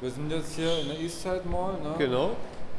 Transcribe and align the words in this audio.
Wir 0.00 0.10
sind 0.10 0.30
jetzt 0.30 0.54
hier 0.54 0.78
in 0.78 0.88
der 0.88 1.00
Eastside 1.00 1.42
Mall. 1.50 1.72
Ne? 1.82 1.94
Genau. 1.98 2.30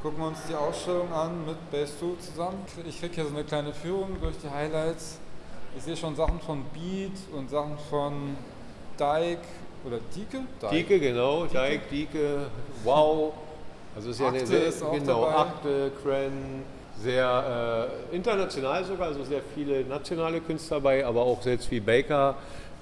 Gucken 0.01 0.19
wir 0.19 0.27
uns 0.27 0.39
die 0.47 0.55
Ausstellung 0.55 1.11
an 1.11 1.45
mit 1.45 1.69
Base 1.69 1.91
2 1.99 2.05
zusammen. 2.21 2.65
Ich 2.87 2.97
kriege 2.97 3.15
hier 3.15 3.25
so 3.25 3.35
eine 3.35 3.43
kleine 3.43 3.73
Führung 3.73 4.15
durch 4.21 4.37
die 4.41 4.49
Highlights. 4.49 5.19
Ich 5.75 5.83
sehe 5.83 5.97
schon 5.97 6.15
Sachen 6.15 6.39
von 6.39 6.63
Beat 6.73 7.11
und 7.33 7.49
Sachen 7.49 7.77
von 7.89 8.37
Dyke 8.97 9.41
oder 9.85 9.99
Dieke? 10.15 10.43
Dike, 10.71 10.97
genau. 10.97 11.45
Dike, 11.45 11.81
Dike, 11.91 12.45
Wow. 12.85 13.33
Also 13.93 14.11
es 14.11 14.15
ist 14.15 14.21
ja 14.21 14.29
eine 14.29 14.45
sehr, 14.45 14.67
ist 14.67 14.81
auch 14.81 14.93
genau, 14.93 15.25
dabei. 15.25 15.35
Akte, 15.35 15.91
Cran, 16.01 16.63
sehr 17.01 17.89
äh, 18.11 18.15
international 18.15 18.85
sogar, 18.85 19.07
also 19.07 19.25
sehr 19.25 19.41
viele 19.53 19.83
nationale 19.83 20.39
Künstler 20.39 20.77
dabei, 20.77 21.05
aber 21.05 21.23
auch 21.23 21.41
selbst 21.41 21.69
wie 21.69 21.81
Baker 21.81 22.35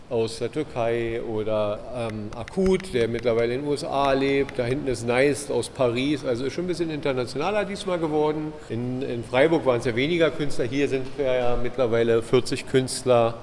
aus 0.10 0.39
der 0.39 0.52
Türkei 0.52 1.21
oder 1.21 1.80
ähm, 1.96 2.30
Akut, 2.36 2.94
der 2.94 3.08
mittlerweile 3.08 3.54
in 3.54 3.62
den 3.62 3.70
USA 3.70 4.14
lebt. 4.14 4.58
Da 4.58 4.64
hinten 4.64 4.88
ist 4.88 5.05
Neist 5.05 5.52
aus 5.52 5.70
Paris, 5.70 6.26
also 6.26 6.45
ist 6.45 6.54
schon 6.54 6.64
ein 6.64 6.68
bisschen 6.68 6.90
internationaler 6.90 7.66
diesmal 7.66 8.00
geworden. 8.00 8.54
In, 8.70 9.02
in 9.02 9.23
Freiburg 9.23 9.66
waren 9.66 9.80
es 9.80 9.86
ja 9.86 9.95
weniger 9.95 10.31
Künstler, 10.31 10.66
hier 10.66 10.88
sind 10.88 11.05
wir 11.17 11.26
ja 11.26 11.58
mittlerweile 11.62 12.22
40 12.22 12.67
Künstler 12.67 13.36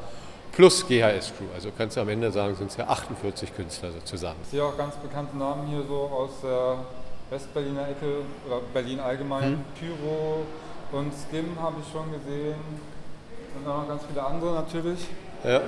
plus 0.52 0.86
GHS-Crew. 0.86 1.44
Also 1.54 1.70
kannst 1.76 1.96
du 1.96 2.00
am 2.00 2.08
Ende 2.08 2.30
sagen, 2.32 2.54
sind 2.54 2.70
es 2.70 2.76
ja 2.76 2.86
48 2.86 3.54
Künstler 3.54 3.90
sozusagen. 3.92 4.38
Ich 4.44 4.50
sehe 4.50 4.64
auch 4.64 4.76
ganz 4.78 4.94
bekannte 4.96 5.36
Namen 5.36 5.66
hier 5.68 5.82
so 5.86 5.94
aus 5.94 6.30
der 6.42 6.78
Westberliner 7.30 7.88
Ecke 7.88 8.22
oder 8.46 8.60
Berlin 8.72 9.00
allgemein. 9.00 9.44
Hm. 9.44 9.64
Pyro 9.78 10.46
und 10.92 11.12
Skim 11.12 11.60
habe 11.60 11.76
ich 11.84 11.92
schon 11.92 12.10
gesehen. 12.12 12.54
Und 13.56 13.70
auch 13.70 13.82
noch 13.82 13.88
ganz 13.88 14.02
viele 14.08 14.24
andere 14.24 14.54
natürlich. 14.54 15.00
Ja. 15.44 15.60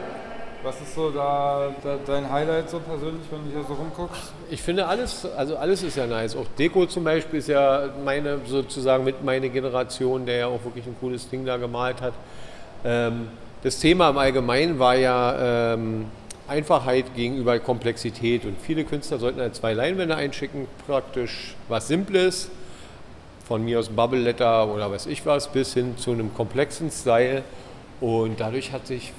Was 0.66 0.80
ist 0.80 0.96
so 0.96 1.10
da, 1.10 1.72
da 1.80 1.96
dein 2.04 2.28
Highlight 2.28 2.68
so 2.68 2.80
persönlich, 2.80 3.22
wenn 3.30 3.44
du 3.44 3.56
hier 3.56 3.64
so 3.68 3.74
rumguckst? 3.74 4.32
Ich 4.50 4.60
finde 4.60 4.84
alles, 4.88 5.24
also 5.36 5.56
alles 5.56 5.84
ist 5.84 5.96
ja 5.96 6.08
nice. 6.08 6.34
Auch 6.34 6.46
Deko 6.58 6.86
zum 6.86 7.04
Beispiel 7.04 7.38
ist 7.38 7.46
ja 7.46 7.88
meine 8.04 8.40
sozusagen 8.44 9.04
mit 9.04 9.22
meine 9.22 9.48
Generation, 9.48 10.26
der 10.26 10.36
ja 10.38 10.46
auch 10.48 10.64
wirklich 10.64 10.84
ein 10.84 10.96
cooles 10.98 11.30
Ding 11.30 11.46
da 11.46 11.56
gemalt 11.56 12.00
hat. 12.00 12.14
Ähm, 12.84 13.28
das 13.62 13.78
Thema 13.78 14.10
im 14.10 14.18
Allgemeinen 14.18 14.80
war 14.80 14.96
ja 14.96 15.74
ähm, 15.74 16.06
Einfachheit 16.48 17.14
gegenüber 17.14 17.60
Komplexität 17.60 18.44
und 18.44 18.56
viele 18.60 18.82
Künstler 18.82 19.20
sollten 19.20 19.38
halt 19.38 19.54
zwei 19.54 19.72
Leinwände 19.72 20.16
einschicken, 20.16 20.66
praktisch 20.88 21.54
was 21.68 21.86
Simples, 21.86 22.50
von 23.46 23.64
mir 23.64 23.78
aus 23.78 23.88
Bubble 23.88 24.18
Letter 24.18 24.66
oder 24.66 24.90
weiß 24.90 25.06
ich 25.06 25.24
was, 25.26 25.46
bis 25.46 25.74
hin 25.74 25.96
zu 25.96 26.10
einem 26.10 26.34
komplexen 26.34 26.90
Style 26.90 27.44
und 28.00 28.40
dadurch 28.40 28.72
hat 28.72 28.88
sich 28.88 29.12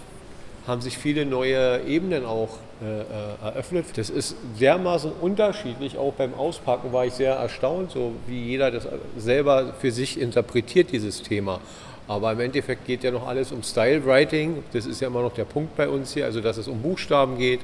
haben 0.68 0.82
sich 0.82 0.98
viele 0.98 1.26
neue 1.26 1.82
Ebenen 1.84 2.26
auch 2.26 2.50
äh, 2.82 3.02
äh, 3.02 3.04
eröffnet. 3.46 3.86
Das 3.96 4.10
ist 4.10 4.36
dermaßen 4.60 5.12
unterschiedlich. 5.22 5.98
Auch 5.98 6.14
beim 6.14 6.34
Auspacken 6.34 6.92
war 6.92 7.06
ich 7.06 7.14
sehr 7.14 7.36
erstaunt, 7.36 7.92
so 7.92 8.12
wie 8.28 8.44
jeder 8.44 8.70
das 8.70 8.88
selber 9.18 9.74
für 9.80 9.92
sich 9.92 10.20
interpretiert, 10.20 10.92
dieses 10.92 11.24
Thema. 11.24 11.62
Aber 12.10 12.34
im 12.34 12.40
Endeffekt 12.42 12.86
geht 12.86 13.04
ja 13.04 13.12
noch 13.12 13.26
alles 13.26 13.52
um 13.52 13.64
Style 13.64 14.06
Writing. 14.06 14.64
Das 14.74 14.86
ist 14.86 15.00
ja 15.00 15.08
immer 15.08 15.22
noch 15.22 15.34
der 15.34 15.46
Punkt 15.46 15.76
bei 15.78 15.88
uns 15.88 16.14
hier, 16.14 16.26
also 16.26 16.42
dass 16.42 16.58
es 16.58 16.68
um 16.68 16.82
Buchstaben 16.82 17.38
geht, 17.38 17.62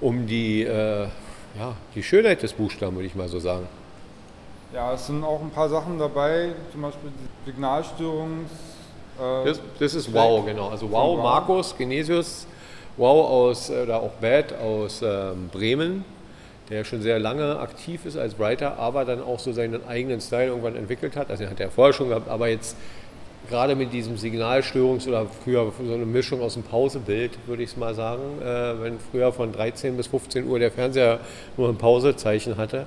um 0.00 0.26
die, 0.26 0.62
äh, 0.62 1.02
ja, 1.58 1.76
die 1.94 2.02
Schönheit 2.02 2.42
des 2.42 2.54
Buchstaben, 2.54 2.96
würde 2.96 3.06
ich 3.06 3.14
mal 3.14 3.28
so 3.28 3.38
sagen. 3.38 3.66
Ja, 4.72 4.94
es 4.94 5.06
sind 5.06 5.24
auch 5.24 5.40
ein 5.40 5.50
paar 5.50 5.68
Sachen 5.68 5.98
dabei, 5.98 6.52
zum 6.72 6.82
Beispiel 6.82 7.10
die 7.10 7.50
Signalstörungs... 7.50 8.50
äh, 9.20 9.44
Das, 9.44 9.60
das 9.78 9.94
ist 9.94 10.12
Wow, 10.12 10.44
genau. 10.46 10.68
Also 10.68 10.90
Wow, 10.90 11.16
Wow. 11.16 11.22
Markus 11.22 11.76
Genesius, 11.76 12.46
Wow 12.96 13.30
aus, 13.30 13.70
äh, 13.70 13.82
oder 13.82 14.02
auch 14.02 14.12
Bad 14.20 14.54
aus 14.58 15.02
ähm, 15.02 15.48
Bremen, 15.52 16.04
der 16.68 16.84
schon 16.84 17.02
sehr 17.02 17.18
lange 17.18 17.58
aktiv 17.58 18.04
ist 18.06 18.16
als 18.16 18.38
Writer, 18.38 18.78
aber 18.78 19.04
dann 19.04 19.22
auch 19.22 19.38
so 19.38 19.52
seinen 19.52 19.86
eigenen 19.86 20.20
Style 20.20 20.46
irgendwann 20.48 20.76
entwickelt 20.76 21.16
hat. 21.16 21.30
Also 21.30 21.44
er 21.44 21.50
hat 21.50 21.60
er 21.60 21.70
vorher 21.70 21.92
schon 21.92 22.08
gehabt, 22.08 22.28
aber 22.28 22.48
jetzt 22.48 22.76
gerade 23.48 23.74
mit 23.74 23.92
diesem 23.92 24.16
Signalstörungs- 24.16 25.08
oder 25.08 25.26
früher 25.44 25.72
so 25.84 25.92
eine 25.94 26.06
Mischung 26.06 26.40
aus 26.40 26.54
dem 26.54 26.62
Pausebild, 26.62 27.32
würde 27.46 27.62
ich 27.62 27.70
es 27.70 27.76
mal 27.76 27.94
sagen, 27.94 28.22
äh, 28.40 28.80
wenn 28.82 28.98
früher 29.10 29.32
von 29.32 29.52
13 29.52 29.96
bis 29.96 30.06
15 30.06 30.46
Uhr 30.46 30.58
der 30.58 30.70
Fernseher 30.70 31.18
nur 31.56 31.68
ein 31.68 31.76
Pausezeichen 31.76 32.56
hatte 32.56 32.86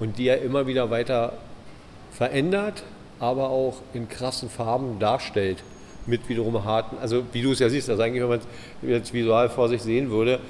und 0.00 0.18
die 0.18 0.26
er 0.26 0.42
immer 0.42 0.66
wieder 0.66 0.90
weiter 0.90 1.34
verändert, 2.10 2.82
aber 3.22 3.50
auch 3.50 3.74
in 3.94 4.08
krassen 4.08 4.50
Farben 4.50 4.98
darstellt. 4.98 5.62
Mit 6.04 6.28
wiederum 6.28 6.64
harten, 6.64 6.96
also 7.00 7.22
wie 7.30 7.42
du 7.42 7.52
es 7.52 7.60
ja 7.60 7.68
siehst, 7.68 7.88
also 7.88 8.02
eigentlich, 8.02 8.20
wenn 8.20 8.28
man 8.30 8.40
es 8.40 8.46
jetzt 8.82 9.12
visual 9.12 9.48
vor 9.48 9.68
sich 9.68 9.80
sehen 9.80 10.10
würde, 10.10 10.40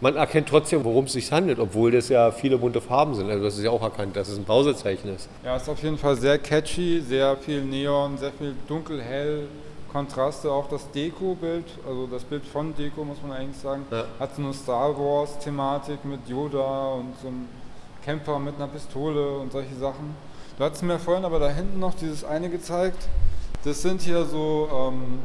man 0.00 0.14
erkennt 0.14 0.48
trotzdem, 0.48 0.84
worum 0.84 1.06
es 1.06 1.14
sich 1.14 1.32
handelt, 1.32 1.58
obwohl 1.58 1.90
das 1.90 2.08
ja 2.08 2.30
viele 2.30 2.56
bunte 2.58 2.80
Farben 2.80 3.16
sind. 3.16 3.28
Also 3.28 3.42
das 3.42 3.58
ist 3.58 3.64
ja 3.64 3.72
auch 3.72 3.82
erkannt, 3.82 4.14
dass 4.14 4.28
es 4.28 4.38
ein 4.38 4.44
Pausezeichen 4.44 5.12
ist. 5.12 5.28
Ja, 5.44 5.56
ist 5.56 5.68
auf 5.68 5.82
jeden 5.82 5.98
Fall 5.98 6.14
sehr 6.14 6.38
catchy, 6.38 7.00
sehr 7.00 7.36
viel 7.38 7.62
Neon, 7.64 8.16
sehr 8.18 8.30
viel 8.30 8.54
dunkel, 8.68 9.02
hell, 9.02 9.48
Kontraste. 9.92 10.50
Auch 10.52 10.68
das 10.68 10.88
Deko-Bild, 10.92 11.66
also 11.84 12.06
das 12.06 12.22
Bild 12.22 12.44
von 12.46 12.72
Deko, 12.76 13.04
muss 13.04 13.18
man 13.20 13.32
eigentlich 13.32 13.58
sagen, 13.58 13.84
Ja. 13.90 14.04
hat 14.20 14.36
so 14.36 14.42
eine 14.42 14.54
Star 14.54 14.96
Wars-Thematik 14.96 16.04
mit 16.04 16.20
Yoda 16.28 16.92
und 16.94 17.14
so 17.20 17.26
einem 17.26 17.46
Camper 18.04 18.38
mit 18.38 18.54
einer 18.54 18.68
Pistole 18.68 19.38
und 19.38 19.50
solche 19.50 19.74
Sachen. 19.74 20.14
Du 20.60 20.66
hattest 20.66 20.82
mir 20.82 20.98
vorhin 20.98 21.24
aber 21.24 21.38
da 21.38 21.48
hinten 21.48 21.80
noch 21.80 21.94
dieses 21.94 22.22
eine 22.22 22.50
gezeigt. 22.50 23.08
Das 23.64 23.80
sind 23.80 24.02
hier 24.02 24.26
so, 24.26 24.68
ähm, 24.70 25.18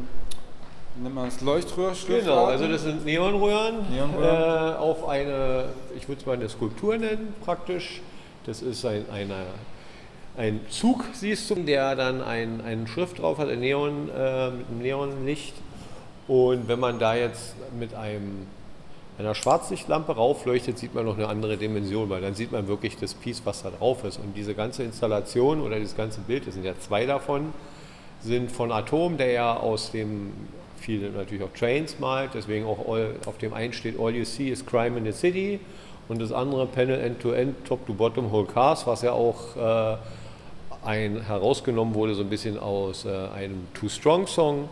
wie 0.95 1.03
nennt 1.03 1.13
man 1.13 1.25
das, 1.25 1.41
Leuchtröhrschriftarten. 1.41 2.25
Genau, 2.25 2.45
also 2.45 2.69
das 2.69 2.83
sind 2.83 3.03
Neonröhren, 3.03 3.91
Neonröhren. 3.91 4.75
Äh, 4.75 4.77
auf 4.77 5.05
eine, 5.05 5.65
ich 5.97 6.07
würde 6.07 6.21
es 6.21 6.25
mal 6.25 6.37
eine 6.37 6.47
Skulptur 6.47 6.97
nennen 6.97 7.35
praktisch. 7.43 7.99
Das 8.45 8.61
ist 8.61 8.85
ein, 8.85 9.09
eine, 9.11 9.47
ein 10.37 10.61
Zug, 10.69 11.03
siehst 11.11 11.49
du, 11.49 11.55
der 11.55 11.97
dann 11.97 12.23
ein, 12.23 12.61
eine 12.61 12.87
Schrift 12.87 13.19
drauf 13.19 13.37
hat, 13.37 13.49
ein 13.49 13.59
Neon, 13.59 14.07
äh, 14.07 14.51
mit 14.51 14.67
einem 14.69 14.81
Neonlicht. 14.83 15.55
Und 16.29 16.69
wenn 16.69 16.79
man 16.79 16.97
da 16.97 17.13
jetzt 17.13 17.55
mit 17.77 17.93
einem, 17.93 18.47
einer 19.17 19.33
Schwarzlichtlampe 19.33 20.13
raufleuchtet, 20.13 20.77
sieht 20.77 20.93
man 20.93 21.05
noch 21.05 21.17
eine 21.17 21.27
andere 21.27 21.57
Dimension, 21.57 22.09
weil 22.09 22.21
dann 22.21 22.35
sieht 22.35 22.51
man 22.51 22.67
wirklich 22.67 22.97
das 22.97 23.13
Piece, 23.13 23.41
was 23.45 23.63
da 23.63 23.69
drauf 23.69 24.03
ist. 24.03 24.19
Und 24.19 24.35
diese 24.35 24.53
ganze 24.53 24.83
Installation 24.83 25.61
oder 25.61 25.77
dieses 25.77 25.95
ganze 25.95 26.19
Bild, 26.21 26.47
das 26.47 26.55
sind 26.55 26.65
ja 26.65 26.73
zwei 26.79 27.05
davon, 27.05 27.53
sind 28.21 28.51
von 28.51 28.71
Atom, 28.71 29.17
der 29.17 29.31
ja 29.31 29.57
aus 29.57 29.91
dem, 29.91 30.33
viele 30.77 31.11
natürlich 31.11 31.43
auch 31.43 31.53
Trains 31.57 31.99
malt, 31.99 32.31
deswegen 32.33 32.65
auch 32.65 32.89
all, 32.89 33.15
auf 33.25 33.37
dem 33.37 33.53
einen 33.53 33.71
steht 33.71 33.99
All 33.99 34.13
You 34.13 34.25
See 34.25 34.49
is 34.49 34.65
Crime 34.65 34.97
in 34.97 35.05
the 35.05 35.13
City 35.13 35.59
und 36.09 36.21
das 36.21 36.31
andere 36.31 36.65
Panel 36.65 36.99
End 36.99 37.21
to 37.21 37.31
End, 37.31 37.65
Top 37.65 37.85
to 37.87 37.93
Bottom 37.93 38.31
Whole 38.31 38.45
Cars, 38.45 38.85
was 38.85 39.01
ja 39.01 39.13
auch 39.13 39.55
äh, 39.55 39.97
ein, 40.85 41.21
herausgenommen 41.21 41.93
wurde, 41.95 42.15
so 42.15 42.21
ein 42.21 42.29
bisschen 42.29 42.59
aus 42.59 43.05
äh, 43.05 43.09
einem 43.09 43.67
Too 43.73 43.87
Strong 43.87 44.27
Song. 44.27 44.69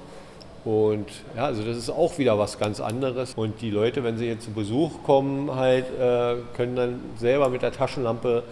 Und 0.66 1.08
ja, 1.36 1.46
also 1.46 1.64
das 1.64 1.76
ist 1.76 1.90
auch 1.90 2.18
wieder 2.18 2.40
was 2.40 2.58
ganz 2.58 2.80
anderes. 2.80 3.34
Und 3.36 3.62
die 3.62 3.70
Leute, 3.70 4.04
wenn 4.04 4.18
sie 4.18 4.26
jetzt 4.26 4.46
zu 4.46 4.52
Besuch 4.52 5.04
kommen, 5.04 5.54
halt, 5.54 5.86
äh, 6.00 6.36
können 6.56 6.76
dann 6.76 7.00
selber 7.18 7.50
mit 7.50 7.62
der 7.62 7.74
Taschenlampe 7.74 8.44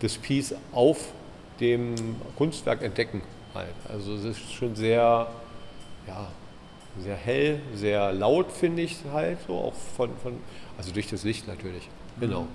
das 0.00 0.18
Piece 0.18 0.54
auf 0.72 1.12
dem 1.60 1.94
Kunstwerk 2.36 2.82
entdecken. 2.82 3.22
Halt. 3.54 3.68
Also 3.88 4.14
es 4.14 4.24
ist 4.24 4.52
schon 4.52 4.74
sehr, 4.74 5.28
ja, 6.06 6.28
sehr 6.98 7.16
hell, 7.16 7.60
sehr 7.74 8.12
laut, 8.12 8.50
finde 8.50 8.82
ich 8.82 8.96
halt 9.12 9.38
so, 9.46 9.54
auch 9.54 9.74
von, 9.96 10.10
von, 10.22 10.38
also 10.76 10.92
durch 10.92 11.08
das 11.08 11.24
Licht 11.24 11.46
natürlich. 11.46 11.88
Genau. 12.18 12.46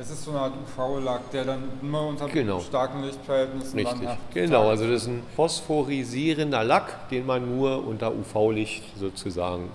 Es 0.00 0.10
ist 0.10 0.24
so 0.24 0.30
eine 0.30 0.40
Art 0.40 0.52
UV-Lack, 0.76 1.30
der 1.32 1.44
dann 1.44 1.64
immer 1.82 2.02
unter 2.06 2.28
Genau. 2.28 2.60
starken 2.60 3.02
Lichtverhältnissen 3.02 3.78
Richtig, 3.78 4.04
dann 4.06 4.18
genau. 4.32 4.68
Also 4.68 4.84
das 4.86 5.02
ist 5.02 5.08
ein 5.08 5.22
phosphorisierender 5.34 6.62
Lack, 6.62 7.08
den 7.10 7.26
man 7.26 7.56
nur 7.56 7.84
unter 7.84 8.12
UV-Licht 8.14 8.84
sozusagen 8.96 9.70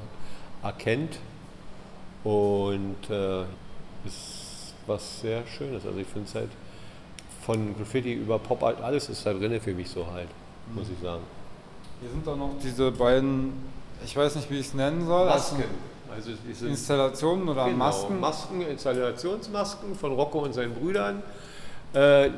erkennt. 0.63 1.17
Und 2.23 2.95
äh, 3.09 3.41
ist 4.05 4.73
was 4.87 5.19
sehr 5.21 5.45
Schönes. 5.45 5.85
Also 5.85 5.99
ich 5.99 6.07
finde 6.07 6.29
es 6.29 6.35
halt 6.35 6.49
von 7.45 7.75
Graffiti 7.77 8.13
über 8.13 8.39
Pop 8.39 8.63
Art, 8.63 8.81
alles 8.81 9.09
ist 9.09 9.25
da 9.25 9.33
drin 9.33 9.59
für 9.59 9.73
mich 9.73 9.89
so 9.89 10.07
halt, 10.13 10.29
muss 10.73 10.87
ich 10.89 10.99
sagen. 11.03 11.23
Hier 11.99 12.09
sind 12.09 12.25
auch 12.27 12.37
noch 12.37 12.51
diese 12.63 12.91
beiden, 12.91 13.51
ich 14.05 14.15
weiß 14.15 14.35
nicht, 14.35 14.49
wie 14.49 14.59
ich 14.59 14.67
es 14.67 14.73
nennen 14.73 15.05
soll. 15.05 15.27
also 15.27 15.57
Also 16.15 16.65
Installationen 16.67 17.47
oder 17.49 17.65
Genau, 17.65 17.77
Masken. 17.77 18.19
Masken, 18.19 18.61
Installationsmasken 18.61 19.95
von 19.95 20.13
Rocco 20.13 20.39
und 20.39 20.53
seinen 20.53 20.73
Brüdern. 20.73 21.23
Äh, 21.93 22.29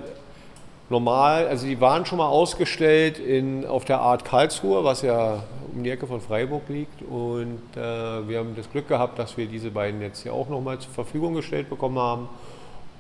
normal, 0.89 1.47
also 1.47 1.65
die 1.65 1.79
waren 1.81 2.05
schon 2.05 2.17
mal 2.17 2.27
ausgestellt 2.27 3.19
in, 3.19 3.65
auf 3.65 3.85
der 3.85 3.99
Art 3.99 4.25
Karlsruhe, 4.25 4.83
was 4.83 5.01
ja 5.01 5.43
um 5.73 5.83
die 5.83 5.89
Ecke 5.89 6.07
von 6.07 6.21
Freiburg 6.21 6.63
liegt. 6.69 7.01
Und 7.01 7.59
äh, 7.75 7.79
wir 8.27 8.39
haben 8.39 8.55
das 8.55 8.69
Glück 8.71 8.87
gehabt, 8.87 9.19
dass 9.19 9.37
wir 9.37 9.45
diese 9.45 9.71
beiden 9.71 10.01
jetzt 10.01 10.23
hier 10.23 10.33
auch 10.33 10.49
nochmal 10.49 10.79
zur 10.79 10.91
Verfügung 10.91 11.33
gestellt 11.33 11.69
bekommen 11.69 11.99
haben. 11.99 12.29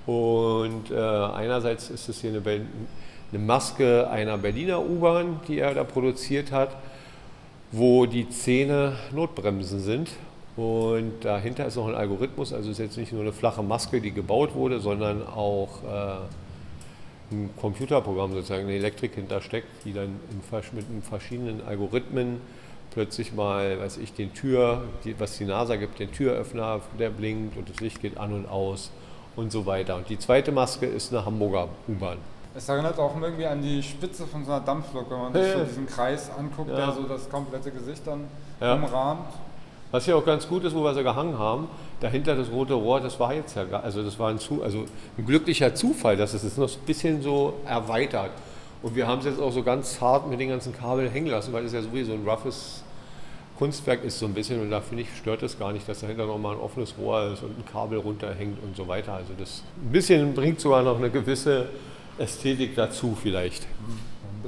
Und 0.05 0.91
äh, 0.91 0.95
einerseits 0.97 1.89
ist 1.89 2.09
es 2.09 2.21
hier 2.21 2.31
eine, 2.31 2.41
eine 3.31 3.39
Maske 3.39 4.09
einer 4.09 4.37
Berliner 4.37 4.81
U-Bahn, 4.81 5.39
die 5.47 5.59
er 5.59 5.73
da 5.73 5.83
produziert 5.83 6.51
hat, 6.51 6.75
wo 7.71 8.05
die 8.05 8.29
Zähne 8.29 8.97
Notbremsen 9.11 9.79
sind. 9.79 10.09
Und 10.57 11.25
dahinter 11.25 11.65
ist 11.65 11.75
noch 11.75 11.87
ein 11.87 11.95
Algorithmus, 11.95 12.53
also 12.53 12.71
ist 12.71 12.79
jetzt 12.79 12.97
nicht 12.97 13.11
nur 13.11 13.21
eine 13.21 13.33
flache 13.33 13.61
Maske, 13.61 13.99
die 13.99 14.11
gebaut 14.11 14.55
wurde, 14.55 14.79
sondern 14.79 15.27
auch 15.27 15.83
äh, 15.83 17.33
ein 17.33 17.49
Computerprogramm, 17.59 18.33
sozusagen 18.33 18.63
eine 18.63 18.73
Elektrik 18.73 19.15
hintersteckt, 19.15 19.67
die 19.83 19.93
dann 19.93 20.19
mit 20.71 21.03
verschiedenen 21.03 21.61
Algorithmen 21.67 22.39
plötzlich 22.91 23.33
mal, 23.33 23.79
weiß 23.81 23.97
ich, 23.97 24.13
den 24.13 24.33
Tür, 24.33 24.83
die, 25.03 25.19
was 25.19 25.37
die 25.37 25.43
NASA 25.43 25.75
gibt, 25.75 25.99
den 25.99 26.13
Türöffner, 26.13 26.79
der 26.97 27.09
blinkt 27.09 27.57
und 27.57 27.69
das 27.69 27.81
Licht 27.81 28.01
geht 28.01 28.17
an 28.17 28.31
und 28.31 28.47
aus 28.47 28.91
und 29.35 29.51
so 29.51 29.65
weiter. 29.65 29.97
Und 29.97 30.09
die 30.09 30.17
zweite 30.17 30.53
Maske 30.53 30.85
ist 30.85 31.13
eine 31.13 31.25
Hamburger 31.25 31.67
U-Bahn. 31.89 32.17
Es 32.55 32.69
erinnert 32.69 32.97
auch 32.97 33.19
irgendwie 33.19 33.45
an 33.45 33.61
die 33.61 33.83
Spitze 33.83 34.25
von 34.25 34.45
so 34.45 34.53
einer 34.53 34.63
Dampflok, 34.63 35.11
wenn 35.11 35.17
man 35.17 35.33
sich 35.33 35.51
so 35.51 35.63
diesen 35.65 35.87
Kreis 35.87 36.31
anguckt, 36.31 36.69
ja. 36.69 36.77
der 36.77 36.91
so 36.93 37.03
das 37.03 37.29
komplette 37.29 37.69
Gesicht 37.71 38.07
dann 38.07 38.23
ja. 38.61 38.75
umrahmt. 38.75 39.27
Was 39.95 40.07
ja 40.07 40.15
auch 40.15 40.25
ganz 40.25 40.45
gut 40.49 40.65
ist, 40.65 40.75
wo 40.75 40.83
wir 40.83 40.93
sie 40.93 41.03
gehangen 41.03 41.39
haben, 41.39 41.69
dahinter 42.01 42.35
das 42.35 42.51
rote 42.51 42.73
Rohr, 42.73 42.99
das 42.99 43.17
war 43.17 43.33
jetzt 43.33 43.55
ja, 43.55 43.63
also 43.79 44.03
das 44.03 44.19
war 44.19 44.29
ein, 44.29 44.39
zu, 44.39 44.61
also 44.61 44.83
ein 45.17 45.25
glücklicher 45.25 45.73
Zufall, 45.73 46.17
dass 46.17 46.33
es 46.33 46.43
das 46.43 46.57
noch 46.57 46.69
ein 46.69 46.85
bisschen 46.85 47.21
so 47.21 47.53
erweitert. 47.65 48.31
Und 48.83 48.97
wir 48.97 49.07
haben 49.07 49.19
es 49.19 49.25
jetzt 49.25 49.39
auch 49.39 49.53
so 49.53 49.63
ganz 49.63 50.01
hart 50.01 50.29
mit 50.29 50.37
den 50.37 50.49
ganzen 50.49 50.73
Kabeln 50.73 51.09
hängen 51.09 51.27
lassen, 51.27 51.53
weil 51.53 51.63
es 51.63 51.71
ja 51.71 51.81
sowieso 51.81 52.11
ein 52.11 52.27
roughes 52.27 52.83
Kunstwerk 53.57 54.03
ist 54.03 54.19
so 54.19 54.25
ein 54.25 54.33
bisschen 54.33 54.61
und 54.61 54.69
da 54.69 54.81
finde 54.81 55.03
ich, 55.03 55.15
stört 55.17 55.41
es 55.43 55.57
gar 55.57 55.71
nicht, 55.71 55.87
dass 55.87 56.01
dahinter 56.01 56.25
nochmal 56.25 56.55
ein 56.55 56.59
offenes 56.59 56.95
Rohr 56.97 57.31
ist 57.31 57.41
und 57.41 57.57
ein 57.57 57.63
Kabel 57.71 57.99
runterhängt 57.99 58.61
und 58.61 58.75
so 58.75 58.89
weiter. 58.89 59.13
Also 59.13 59.31
das 59.39 59.63
ein 59.81 59.93
bisschen 59.93 60.33
bringt 60.33 60.59
sogar 60.59 60.83
noch 60.83 60.97
eine 60.97 61.09
gewisse 61.09 61.69
Ästhetik 62.17 62.75
dazu 62.75 63.17
vielleicht. 63.23 63.65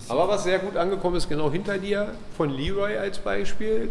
Aber 0.10 0.28
was 0.28 0.44
sehr 0.44 0.60
gut 0.60 0.78
angekommen 0.78 1.16
ist, 1.16 1.30
genau 1.30 1.52
hinter 1.52 1.78
dir, 1.78 2.14
von 2.36 2.50
Leroy 2.50 2.98
als 2.98 3.20
Beispiel, 3.20 3.90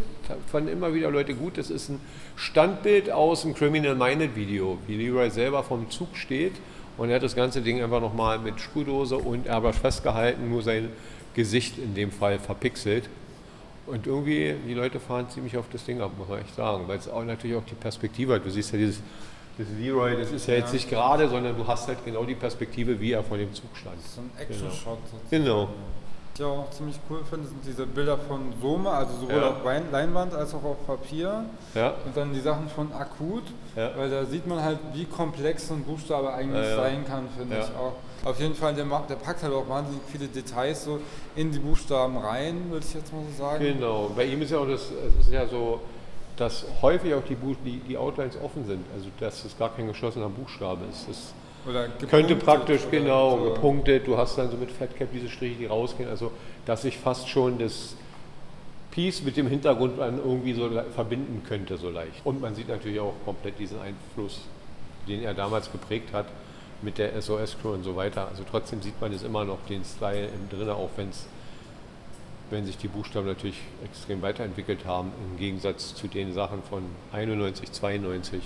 fanden 0.51 0.69
immer 0.69 0.95
wieder 0.95 1.11
Leute 1.11 1.35
gut, 1.35 1.59
das 1.59 1.71
ist 1.71 1.89
ein 1.89 2.01
Standbild 2.37 3.11
aus 3.11 3.43
dem 3.43 3.55
Criminal 3.55 3.95
Minded 3.95 4.37
Video, 4.37 4.79
wie 4.87 4.97
Leroy 4.97 5.31
selber 5.31 5.63
vom 5.63 5.91
Zug 5.91 6.17
steht 6.17 6.55
und 6.97 7.11
er 7.11 7.17
hat 7.17 7.23
das 7.23 7.37
ganze 7.37 7.61
Ding 7.61 7.83
einfach 7.83 8.01
nochmal 8.01 8.39
mit 8.39 8.61
Sprühdose 8.61 9.19
und 9.19 9.47
Airbrush 9.47 9.77
festgehalten, 9.77 10.49
nur 10.49 10.63
sein 10.63 10.89
Gesicht 11.35 11.79
in 11.79 11.95
dem 11.95 12.11
Fall 12.11 12.39
verpixelt. 12.39 13.09
Und 13.87 14.07
irgendwie, 14.07 14.55
die 14.67 14.75
Leute 14.75 14.99
fahren 14.99 15.29
ziemlich 15.29 15.57
auf 15.57 15.67
das 15.71 15.85
Ding 15.85 16.01
ab, 16.01 16.13
muss 16.19 16.29
man 16.29 16.41
echt 16.41 16.55
sagen, 16.57 16.89
weil 16.89 16.99
es 16.99 17.09
auch 17.09 17.25
natürlich 17.25 17.57
auch 17.57 17.65
die 17.65 17.75
Perspektive 17.75 18.35
hat. 18.35 18.45
Du 18.45 18.51
siehst 18.51 18.73
ja 18.73 18.79
dieses 18.79 19.01
das 19.59 19.67
Leroy, 19.79 20.17
das 20.17 20.33
ist 20.33 20.47
ja, 20.47 20.55
ja. 20.55 20.61
jetzt 20.61 20.73
nicht 20.73 20.89
gerade, 20.89 21.29
sondern 21.29 21.57
du 21.57 21.67
hast 21.67 21.89
halt 21.89 22.05
genau 22.05 22.25
die 22.25 22.35
Perspektive, 22.35 23.01
wie 23.01 23.13
er 23.13 23.23
vor 23.23 23.39
dem 23.39 23.53
Zug 23.55 23.71
stand. 23.75 23.97
Das 23.99 24.07
ist 24.07 24.19
ein 24.19 24.31
Action-Shot. 24.39 24.99
Genau. 25.31 25.45
genau. 25.45 25.69
Was 26.33 26.41
ich 26.41 26.45
auch 26.45 26.71
ziemlich 26.71 27.01
cool 27.09 27.21
finde, 27.31 27.49
sind 27.49 27.65
diese 27.67 27.87
Bilder 27.87 28.19
von 28.19 28.53
Soma, 28.61 28.99
also 28.99 29.15
sowohl 29.21 29.41
ja. 29.41 29.49
auf 29.49 29.65
Leinwand 29.65 30.35
als 30.35 30.53
auch 30.53 30.65
auf 30.65 30.87
Papier. 30.87 31.47
Ja. 31.75 31.95
Und 32.05 32.15
dann 32.15 32.35
die 32.35 32.41
Sachen 32.41 32.69
von 32.69 32.93
Akut, 32.93 33.45
ja. 33.75 33.93
weil 33.97 34.11
da 34.11 34.27
sieht 34.27 34.47
man 34.47 34.63
halt, 34.63 34.79
wie 34.93 35.07
komplex 35.07 35.69
so 35.69 35.75
ein 35.75 35.85
Buchstabe 35.85 36.35
eigentlich 36.35 36.67
sein 36.75 37.07
kann, 37.07 37.29
finde 37.39 37.57
ich 37.59 37.75
auch. 37.75 37.95
Auf 38.29 38.39
jeden 38.39 38.55
Fall, 38.55 38.75
der, 38.75 38.85
der, 38.85 39.15
packt 39.15 39.43
halt 39.43 39.55
auch 39.55 39.69
wahnsinnig 39.69 40.03
viele 40.11 40.27
Details 40.27 40.85
so 40.85 41.01
in 41.37 41.53
die 41.53 41.59
Buchstaben 41.59 42.19
rein, 42.19 42.71
würde 42.71 42.85
ich 42.87 42.93
jetzt 42.93 43.13
mal 43.13 43.23
so 43.31 43.43
sagen. 43.43 43.65
Genau, 43.65 44.11
bei 44.15 44.25
ihm 44.25 44.43
ist 44.43 44.51
ja 44.51 44.59
auch 44.59 44.69
das, 44.69 44.91
es 44.91 45.27
ist 45.27 45.33
ja 45.33 45.47
so, 45.47 45.81
dass 46.37 46.67
häufig 46.83 47.15
auch 47.15 47.25
die, 47.25 47.35
Buch, 47.35 47.57
die, 47.65 47.79
die 47.89 47.97
Outlines 47.97 48.37
offen 48.43 48.67
sind, 48.67 48.85
also 48.95 49.09
dass 49.21 49.45
es 49.45 49.59
gar 49.59 49.75
kein 49.75 49.87
geschlossener 49.87 50.29
Buchstabe 50.29 50.85
ist. 50.91 51.09
Das 51.09 51.35
oder 51.69 51.89
könnte 52.09 52.37
praktisch, 52.37 52.83
genau, 52.91 53.39
so. 53.39 53.45
gepunktet, 53.45 54.07
du 54.07 54.17
hast 54.17 54.39
dann 54.39 54.51
so 54.51 54.57
mit 54.57 54.71
Fatcap 54.71 55.09
diese 55.13 55.29
Striche, 55.29 55.57
die 55.57 55.67
rausgehen, 55.67 56.09
also 56.09 56.31
dass 56.65 56.83
sich 56.83 56.97
fast 56.99 57.29
schon 57.29 57.59
das 57.59 57.97
Piece 58.93 59.23
mit 59.23 59.37
dem 59.37 59.49
Hintergrund 59.49 59.99
irgendwie 59.99 60.55
so 60.55 60.71
verbinden 60.95 61.43
könnte, 61.47 61.77
so 61.77 61.91
leicht. 61.91 62.25
Und 62.25 62.41
man 62.41 62.55
sieht 62.55 62.69
natürlich 62.69 63.01
auch 63.01 63.15
komplett 63.25 63.59
diesen 63.59 63.79
Einfluss, 63.81 64.43
den 65.09 65.23
er 65.23 65.35
damals 65.35 65.71
geprägt 65.71 66.13
hat 66.13 66.27
mit 66.83 66.99
der 66.99 67.21
SOS-Crew 67.21 67.73
und 67.73 67.83
so 67.83 67.97
weiter. 67.97 68.29
Also 68.29 68.43
trotzdem 68.49 68.81
sieht 68.81 69.01
man 69.01 69.13
es 69.13 69.23
immer 69.23 69.45
noch 69.45 69.59
den 69.69 69.85
Style 69.85 70.29
drin, 70.51 70.71
auch 70.71 70.91
wenn's, 70.97 71.27
wenn 72.51 72.65
sich 72.65 72.77
die 72.79 72.89
Buchstaben 72.89 73.27
natürlich 73.27 73.61
extrem 73.85 74.23
weiterentwickelt 74.23 74.85
haben, 74.85 75.13
im 75.31 75.39
Gegensatz 75.39 75.95
zu 75.95 76.07
den 76.07 76.33
Sachen 76.33 76.63
von 76.63 76.83
91, 77.13 77.73
92. 77.73 78.43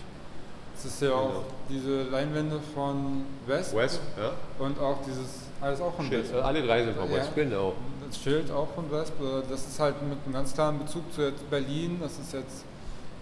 Es 0.76 0.85
ist 0.87 1.02
ja 1.02 1.08
genau. 1.08 1.20
auch 1.20 1.44
diese 1.69 2.05
Leinwände 2.05 2.58
von 2.75 3.25
West. 3.47 3.76
West, 3.76 4.00
ja. 4.17 4.32
Und 4.64 4.79
auch 4.79 4.99
dieses, 5.06 5.41
alles 5.61 5.81
auch 5.81 5.94
von 5.94 6.06
Schild, 6.06 6.32
West. 6.32 6.35
Alle 6.35 6.62
drei 6.62 6.85
sind 6.85 6.97
von 6.97 7.11
West, 7.12 7.35
genau. 7.35 7.75
Das 8.06 8.19
Schild 8.19 8.50
auch 8.50 8.69
von 8.75 8.91
West. 8.91 9.12
Das 9.50 9.67
ist 9.67 9.79
halt 9.79 10.00
mit 10.02 10.19
einem 10.25 10.32
ganz 10.32 10.55
klaren 10.55 10.79
Bezug 10.79 11.12
zu 11.12 11.31
Berlin. 11.50 11.99
Das 12.00 12.19
ist 12.19 12.32
jetzt 12.32 12.64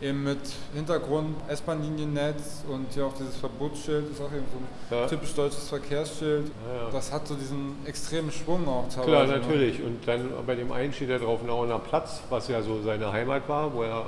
eben 0.01 0.23
mit 0.23 0.39
Hintergrund 0.75 1.37
S-Bahn-Liniennetz 1.49 2.65
und 2.69 2.87
hier 2.93 3.07
auch 3.07 3.15
dieses 3.15 3.37
Verbotsschild, 3.37 4.11
ist 4.11 4.21
auch 4.21 4.33
eben 4.33 4.45
so 4.53 4.59
ein 4.97 5.01
ja. 5.01 5.07
typisch 5.09 5.35
deutsches 5.35 5.69
Verkehrsschild. 5.69 6.47
Ja, 6.47 6.85
ja. 6.85 6.91
Das 6.91 7.13
hat 7.13 7.27
so 7.27 7.35
diesen 7.35 7.77
extremen 7.85 8.31
Schwung 8.31 8.69
auch 8.69 8.89
teilweise. 8.89 9.11
Klar, 9.11 9.27
ne? 9.27 9.39
natürlich. 9.39 9.83
Und 9.83 10.07
dann 10.07 10.31
bei 10.47 10.55
dem 10.55 10.71
einen 10.73 10.93
steht 10.93 11.11
er 11.11 11.19
drauf 11.19 11.43
Nauener 11.45 11.81
Platz, 11.81 12.21
was 12.31 12.49
ja 12.49 12.63
so 12.63 12.81
seine 12.83 13.13
Heimat 13.13 13.49
war, 13.49 13.75
wo 13.75 13.83
er 13.83 14.07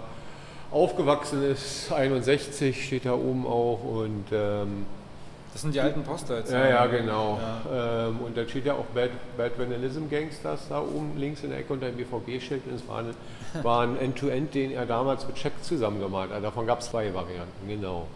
aufgewachsen 0.71 1.43
ist. 1.43 1.93
61 1.93 2.87
steht 2.87 3.05
da 3.05 3.15
oben 3.15 3.47
auch 3.47 3.83
und 3.83 4.27
ähm, 4.33 4.87
das 5.53 5.63
sind 5.63 5.75
die 5.75 5.81
alten 5.81 6.03
Poster 6.05 6.39
jetzt. 6.39 6.53
Ja, 6.53 6.69
ja, 6.69 6.87
genau. 6.87 7.39
Ja. 7.71 8.07
Ähm, 8.09 8.21
und 8.21 8.37
da 8.37 8.47
steht 8.47 8.67
ja 8.67 8.75
auch 8.75 8.85
Bad, 8.95 9.11
Bad 9.37 9.59
Vandalism 9.59 10.09
Gangsters 10.09 10.69
da 10.69 10.81
oben 10.81 11.17
links 11.17 11.43
in 11.43 11.51
der 11.51 11.59
Ecke 11.59 11.73
unter 11.73 11.91
dem 11.91 11.97
BVG-Schild. 11.97 12.63
Es 12.73 12.87
war, 12.87 12.99
eine, 12.99 13.15
war 13.63 13.83
ein 13.83 13.99
End-to-End, 13.99 14.55
den 14.55 14.71
er 14.71 14.87
damals 14.87 15.27
mit 15.27 15.37
Check 15.37 15.53
zusammengemalt 15.63 16.31
hat. 16.31 16.45
Davon 16.45 16.67
gab 16.67 16.81
es 16.81 16.91
zwei 16.91 17.13
Varianten, 17.13 17.69
genau. 17.69 18.07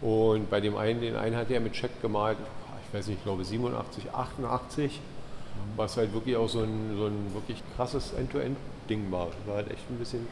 Und 0.00 0.48
bei 0.48 0.60
dem 0.60 0.76
einen, 0.76 1.02
den 1.02 1.16
einen 1.16 1.36
hat 1.36 1.50
er 1.50 1.60
mit 1.60 1.74
Check 1.74 2.00
gemalt, 2.00 2.38
ich 2.88 2.98
weiß 2.98 3.08
nicht, 3.08 3.18
ich 3.18 3.24
glaube 3.24 3.44
87, 3.44 4.14
88, 4.14 5.00
was 5.76 5.98
halt 5.98 6.14
wirklich 6.14 6.36
auch 6.36 6.48
so 6.48 6.60
ein, 6.60 6.96
so 6.96 7.06
ein 7.06 7.34
wirklich 7.34 7.62
krasses 7.76 8.14
End-to-End-Ding 8.14 9.12
war. 9.12 9.28
War 9.46 9.56
halt 9.56 9.70
echt 9.70 9.88
ein 9.90 9.98
bisschen, 9.98 10.26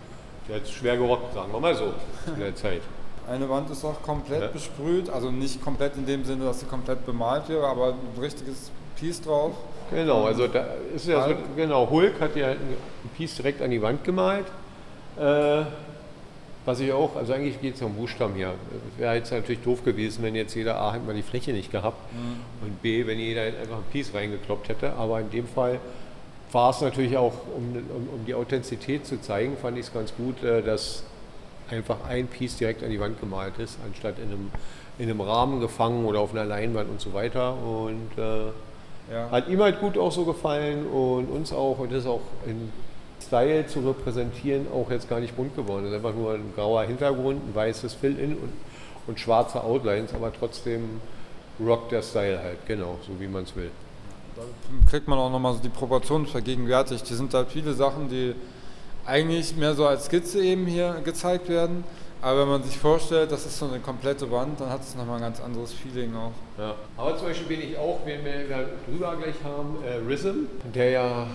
der 0.48 0.56
hat 0.56 0.68
schwer 0.68 0.96
gerockt, 0.96 1.34
sagen 1.34 1.52
wir 1.52 1.60
mal 1.60 1.74
so, 1.74 1.92
in 2.32 2.40
der 2.40 2.54
Zeit. 2.54 2.80
Eine 3.30 3.48
Wand 3.48 3.70
ist 3.70 3.84
auch 3.84 4.02
komplett 4.02 4.42
ja. 4.42 4.48
besprüht, 4.48 5.10
also 5.10 5.30
nicht 5.30 5.62
komplett 5.62 5.96
in 5.96 6.06
dem 6.06 6.24
Sinne, 6.24 6.44
dass 6.44 6.60
sie 6.60 6.66
komplett 6.66 7.04
bemalt 7.04 7.48
wäre, 7.48 7.66
aber 7.66 7.88
ein 7.88 8.20
richtiges 8.20 8.70
Piece 8.98 9.20
drauf. 9.20 9.52
Genau, 9.90 10.24
also 10.24 10.46
da 10.46 10.66
ist 10.94 11.06
ja 11.06 11.28
so, 11.28 11.34
genau, 11.56 11.88
Hulk 11.90 12.20
hat 12.20 12.36
ja 12.36 12.48
ein 12.48 13.10
Piece 13.16 13.36
direkt 13.36 13.62
an 13.62 13.70
die 13.70 13.80
Wand 13.80 14.04
gemalt. 14.04 14.46
Äh, 15.18 15.62
was 16.64 16.80
ich 16.80 16.92
auch, 16.92 17.16
also 17.16 17.32
eigentlich 17.32 17.60
geht 17.62 17.74
es 17.74 17.80
ja 17.80 17.86
um 17.86 17.94
Buchstaben 17.94 18.34
hier. 18.34 18.52
Wäre 18.98 19.14
jetzt 19.14 19.32
natürlich 19.32 19.62
doof 19.62 19.84
gewesen, 19.84 20.22
wenn 20.22 20.34
jetzt 20.34 20.54
jeder 20.54 20.78
A 20.78 20.92
hätte 20.92 21.06
mal 21.06 21.14
die 21.14 21.22
Fläche 21.22 21.52
nicht 21.52 21.72
gehabt 21.72 21.96
mhm. 22.12 22.66
und 22.66 22.82
B, 22.82 23.06
wenn 23.06 23.18
jeder 23.18 23.42
einfach 23.42 23.78
ein 23.78 23.84
Piece 23.90 24.12
reingekloppt 24.12 24.68
hätte. 24.68 24.92
Aber 24.92 25.20
in 25.20 25.30
dem 25.30 25.46
Fall 25.46 25.80
war 26.52 26.70
es 26.70 26.82
natürlich 26.82 27.16
auch, 27.16 27.32
um, 27.56 27.74
um, 27.74 28.08
um 28.14 28.26
die 28.26 28.34
Authentizität 28.34 29.06
zu 29.06 29.18
zeigen, 29.20 29.56
fand 29.56 29.78
ich 29.78 29.86
es 29.86 29.92
ganz 29.94 30.14
gut, 30.14 30.42
äh, 30.42 30.62
dass 30.62 31.04
einfach 31.70 31.98
ein 32.08 32.26
Piece 32.26 32.56
direkt 32.56 32.82
an 32.82 32.90
die 32.90 33.00
Wand 33.00 33.20
gemalt 33.20 33.58
ist, 33.58 33.78
anstatt 33.86 34.18
in 34.18 34.24
einem, 34.24 34.50
in 34.98 35.10
einem 35.10 35.20
Rahmen 35.20 35.60
gefangen 35.60 36.04
oder 36.04 36.20
auf 36.20 36.32
einer 36.32 36.44
Leinwand 36.44 36.90
und 36.90 37.00
so 37.00 37.14
weiter. 37.14 37.54
Und 37.54 38.10
äh, 38.16 39.12
ja. 39.12 39.30
hat 39.30 39.48
ihm 39.48 39.60
halt 39.62 39.80
gut 39.80 39.98
auch 39.98 40.12
so 40.12 40.24
gefallen 40.24 40.86
und 40.86 41.28
uns 41.28 41.52
auch. 41.52 41.78
Und 41.78 41.92
das 41.92 42.00
ist 42.00 42.06
auch 42.06 42.22
in 42.46 42.72
Style 43.20 43.66
zu 43.66 43.80
repräsentieren 43.80 44.66
auch 44.72 44.90
jetzt 44.90 45.08
gar 45.08 45.20
nicht 45.20 45.36
bunt 45.36 45.54
geworden. 45.56 45.84
Es 45.84 45.90
ist 45.90 45.96
einfach 45.96 46.14
nur 46.14 46.34
ein 46.34 46.52
grauer 46.54 46.84
Hintergrund, 46.84 47.42
ein 47.48 47.54
weißes 47.54 47.94
Fill-In 47.94 48.32
und, 48.32 48.52
und 49.06 49.20
schwarze 49.20 49.62
Outlines, 49.62 50.14
aber 50.14 50.32
trotzdem 50.32 51.00
rockt 51.60 51.92
der 51.92 52.02
Style 52.02 52.38
halt, 52.38 52.58
genau, 52.66 52.98
so 53.06 53.18
wie 53.20 53.26
man 53.26 53.42
es 53.42 53.54
will. 53.56 53.70
Da 54.36 54.42
kriegt 54.88 55.08
man 55.08 55.18
auch 55.18 55.30
nochmal 55.30 55.54
so 55.54 55.60
die 55.60 55.68
Proportionen 55.68 56.26
vergegenwärtigt. 56.26 57.08
Die 57.08 57.14
sind 57.14 57.34
halt 57.34 57.48
viele 57.50 57.74
Sachen, 57.74 58.08
die 58.08 58.34
eigentlich 59.08 59.56
mehr 59.56 59.74
so 59.74 59.86
als 59.86 60.06
Skizze 60.06 60.42
eben 60.42 60.66
hier 60.66 61.00
gezeigt 61.04 61.48
werden. 61.48 61.84
Aber 62.20 62.40
wenn 62.40 62.48
man 62.48 62.62
sich 62.64 62.76
vorstellt, 62.76 63.30
das 63.30 63.46
ist 63.46 63.58
so 63.58 63.66
eine 63.66 63.78
komplette 63.78 64.30
Wand, 64.30 64.60
dann 64.60 64.70
hat 64.70 64.82
es 64.82 64.96
nochmal 64.96 65.16
ein 65.16 65.22
ganz 65.22 65.40
anderes 65.40 65.72
Feeling 65.72 66.14
auch. 66.16 66.32
Ja. 66.58 66.74
Aber 66.96 67.16
zum 67.16 67.28
Beispiel 67.28 67.56
bin 67.56 67.70
ich 67.70 67.78
auch, 67.78 68.00
wenn 68.04 68.24
wir 68.24 68.48
da 68.48 68.64
drüber 68.86 69.16
gleich 69.16 69.36
haben, 69.44 69.76
äh, 69.84 69.94
Rhythm, 70.04 70.46
der 70.74 70.90
ja 70.90 71.26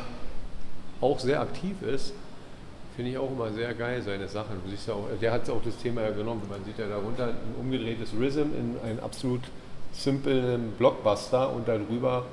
auch 0.99 1.19
sehr 1.19 1.39
aktiv 1.39 1.81
ist, 1.81 2.13
finde 2.95 3.11
ich 3.11 3.17
auch 3.17 3.31
immer 3.31 3.51
sehr 3.51 3.73
geil, 3.73 4.01
seine 4.01 4.27
Sachen. 4.27 4.61
Du 4.63 4.69
siehst 4.69 4.87
ja 4.87 4.93
auch, 4.93 5.07
der 5.21 5.31
hat 5.31 5.49
auch 5.49 5.61
das 5.63 5.77
Thema 5.77 6.01
ja 6.01 6.11
genommen. 6.11 6.41
Man 6.49 6.63
sieht 6.65 6.77
ja 6.77 6.87
darunter 6.87 7.27
ein 7.27 7.55
umgedrehtes 7.59 8.09
Rhythm 8.13 8.51
in 8.57 8.77
einen 8.83 8.99
absolut 8.99 9.41
simplen 9.93 10.73
Blockbuster 10.77 11.53
und 11.53 11.67
darüber 11.67 12.25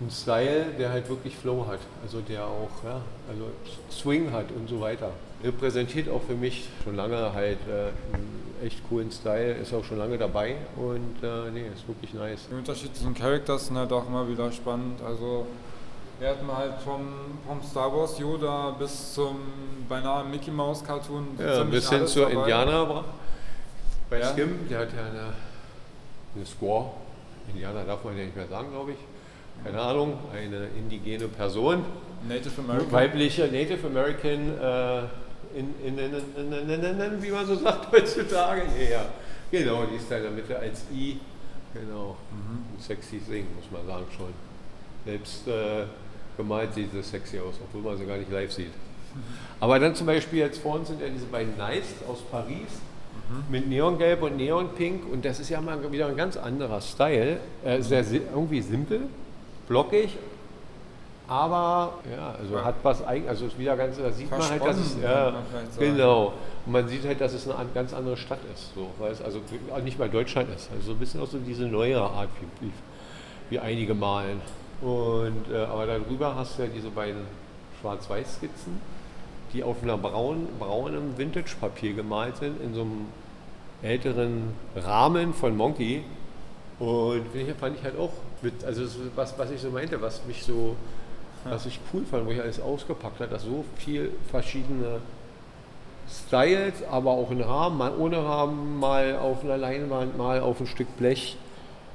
ein 0.00 0.10
Style, 0.10 0.66
der 0.78 0.90
halt 0.90 1.08
wirklich 1.08 1.36
Flow 1.36 1.66
hat, 1.68 1.78
also 2.02 2.20
der 2.20 2.44
auch 2.44 2.82
ja, 2.84 3.00
also 3.28 3.44
Swing 3.90 4.32
hat 4.32 4.46
und 4.50 4.68
so 4.68 4.80
weiter. 4.80 5.10
Repräsentiert 5.42 6.08
auch 6.08 6.22
für 6.22 6.34
mich 6.34 6.68
schon 6.82 6.96
lange 6.96 7.32
halt 7.32 7.58
äh, 7.68 7.90
einen 8.14 8.54
echt 8.64 8.86
coolen 8.88 9.10
Style, 9.12 9.52
ist 9.54 9.72
auch 9.72 9.84
schon 9.84 9.98
lange 9.98 10.18
dabei 10.18 10.56
und 10.76 11.22
äh, 11.22 11.50
nee, 11.52 11.66
ist 11.72 11.86
wirklich 11.86 12.12
nice. 12.14 12.48
Die 12.50 12.54
unterschiedlichen 12.54 13.14
Characters 13.14 13.66
sind 13.66 13.76
halt 13.76 13.92
auch 13.92 14.06
immer 14.06 14.28
wieder 14.28 14.50
spannend. 14.50 15.00
Also 15.06 15.46
Wir 16.18 16.28
hatten 16.30 16.46
halt 16.50 16.74
vom, 16.82 17.06
vom 17.46 17.62
Star 17.62 17.92
Wars 17.92 18.18
Yoda 18.18 18.70
bis 18.78 19.14
zum 19.14 19.36
beinahe 19.88 20.24
Mickey 20.24 20.50
Mouse 20.50 20.82
Cartoon. 20.84 21.28
Ja, 21.38 21.62
bis 21.64 21.88
hin 21.90 22.06
zur 22.06 22.28
dabei. 22.28 22.40
Indianer. 22.40 23.04
Bei 24.10 24.20
Ja. 24.20 24.32
Skim, 24.32 24.68
der 24.68 24.78
hat 24.80 24.88
ja 24.92 25.00
eine, 25.04 25.32
eine 26.36 26.46
Squaw. 26.46 26.90
Indianer 27.52 27.84
darf 27.84 28.02
man 28.04 28.16
ja 28.16 28.24
nicht 28.24 28.36
mehr 28.36 28.46
sagen, 28.48 28.68
glaube 28.72 28.92
ich. 28.92 28.98
Keine 29.62 29.80
Ahnung, 29.80 30.18
eine 30.32 30.68
indigene 30.76 31.28
Person. 31.28 31.84
Native 32.28 32.60
American. 32.60 32.92
Weibliche 32.92 33.46
Native 33.46 33.86
American, 33.86 34.58
äh, 34.58 35.02
in, 35.56 35.74
in, 35.84 35.98
in, 35.98 37.22
wie 37.22 37.30
man 37.30 37.46
so 37.46 37.54
sagt 37.54 37.92
heutzutage. 37.92 38.62
Ja. 38.90 39.06
Genau, 39.50 39.84
die 39.84 39.96
ist 39.96 40.10
da 40.10 40.16
in 40.16 40.22
der 40.22 40.32
Mitte 40.32 40.58
als 40.58 40.84
I. 40.92 41.18
Genau. 41.72 42.16
Mhm. 42.30 42.76
Ein 42.76 42.80
sexy 42.80 43.20
Sing, 43.20 43.46
muss 43.54 43.70
man 43.70 43.86
sagen 43.86 44.06
schon. 44.16 44.32
Selbst 45.04 45.46
äh, 45.48 45.84
gemalt 46.36 46.74
sieht 46.74 46.92
sie 46.92 47.02
sexy 47.02 47.38
aus, 47.38 47.54
obwohl 47.62 47.82
man 47.82 47.98
sie 47.98 48.06
gar 48.06 48.16
nicht 48.16 48.30
live 48.30 48.52
sieht. 48.52 48.72
Aber 49.60 49.78
dann 49.78 49.94
zum 49.94 50.06
Beispiel 50.06 50.40
jetzt 50.40 50.58
vorne 50.58 50.84
sind 50.84 51.00
ja 51.00 51.08
diese 51.08 51.26
beiden 51.26 51.56
Nice 51.56 51.94
aus 52.08 52.20
Paris 52.30 52.80
mit 53.50 53.68
Neongelb 53.68 54.22
und 54.22 54.36
Neonpink 54.36 55.10
und 55.10 55.24
das 55.24 55.40
ist 55.40 55.48
ja 55.48 55.60
mal 55.60 55.78
wieder 55.92 56.08
ein 56.08 56.16
ganz 56.16 56.36
anderer 56.36 56.80
Style. 56.80 57.38
Äh, 57.64 57.80
sehr 57.80 58.04
irgendwie 58.10 58.60
simpel, 58.60 59.02
blockig, 59.68 60.16
aber 61.26 61.94
ja, 62.14 62.34
also 62.38 62.54
Ja. 62.54 62.64
hat 62.64 62.74
was 62.82 63.02
eigen, 63.06 63.28
also 63.28 63.46
ist 63.46 63.58
wieder 63.58 63.76
ganz, 63.76 63.96
da 63.96 64.10
sieht 64.10 64.30
man 64.30 64.42
halt, 64.42 64.64
dass 64.64 64.76
es, 64.76 64.96
ja, 65.02 65.32
genau. 65.78 66.34
Und 66.66 66.72
man 66.72 66.86
sieht 66.86 67.04
halt, 67.06 67.20
dass 67.20 67.32
es 67.32 67.48
eine 67.48 67.56
an- 67.58 67.68
ganz 67.74 67.94
andere 67.94 68.16
Stadt 68.16 68.40
ist, 68.52 68.74
so, 68.74 68.88
weil 68.98 69.12
es 69.12 69.22
also 69.22 69.40
nicht 69.82 69.98
mal 69.98 70.08
Deutschland 70.10 70.48
ist. 70.54 70.70
Also 70.72 70.86
so 70.88 70.92
ein 70.92 70.98
bisschen 70.98 71.22
auch 71.22 71.26
so 71.26 71.38
diese 71.38 71.64
neuere 71.64 72.02
Art, 72.02 72.28
wie, 72.60 72.70
wie, 73.50 73.58
einige 73.58 73.94
malen. 73.94 74.40
Und, 74.82 75.50
äh, 75.50 75.64
aber 75.64 75.86
darüber 75.86 76.34
hast 76.36 76.58
du 76.58 76.64
ja 76.64 76.68
diese 76.74 76.90
beiden 76.90 77.22
Schwarz-Weiß-Skizzen, 77.80 78.80
die 79.54 79.62
auf 79.62 79.82
einer 79.82 79.96
braun, 79.96 80.46
braunem 80.58 81.16
Vintage-Papier 81.16 81.94
gemalt 81.94 82.36
sind, 82.36 82.60
in 82.60 82.74
so 82.74 82.82
einem 82.82 83.06
älteren 83.82 84.52
Rahmen 84.76 85.32
von 85.32 85.56
Monkey. 85.56 86.04
Und 86.78 87.22
fand 87.60 87.78
ich 87.78 87.84
halt 87.84 87.98
auch, 87.98 88.10
mit, 88.44 88.64
also 88.64 88.86
so 88.86 89.00
was, 89.16 89.36
was 89.38 89.50
ich 89.50 89.60
so 89.60 89.70
meinte, 89.70 90.00
was 90.00 90.24
mich 90.26 90.44
so, 90.44 90.76
was 91.44 91.66
ich 91.66 91.80
cool 91.92 92.04
fand, 92.08 92.26
wo 92.26 92.30
ich 92.30 92.40
alles 92.40 92.60
ausgepackt 92.60 93.20
habe, 93.20 93.30
dass 93.30 93.42
so 93.42 93.64
viel 93.76 94.12
verschiedene 94.30 95.00
Styles, 96.08 96.74
aber 96.90 97.12
auch 97.12 97.30
in 97.30 97.40
Rahmen, 97.40 97.78
mal 97.78 97.96
ohne 97.96 98.18
Rahmen, 98.18 98.78
mal 98.78 99.16
auf 99.16 99.42
einer 99.42 99.56
Leinwand, 99.56 100.16
mal 100.16 100.40
auf 100.40 100.60
ein 100.60 100.66
Stück 100.66 100.96
Blech 100.98 101.36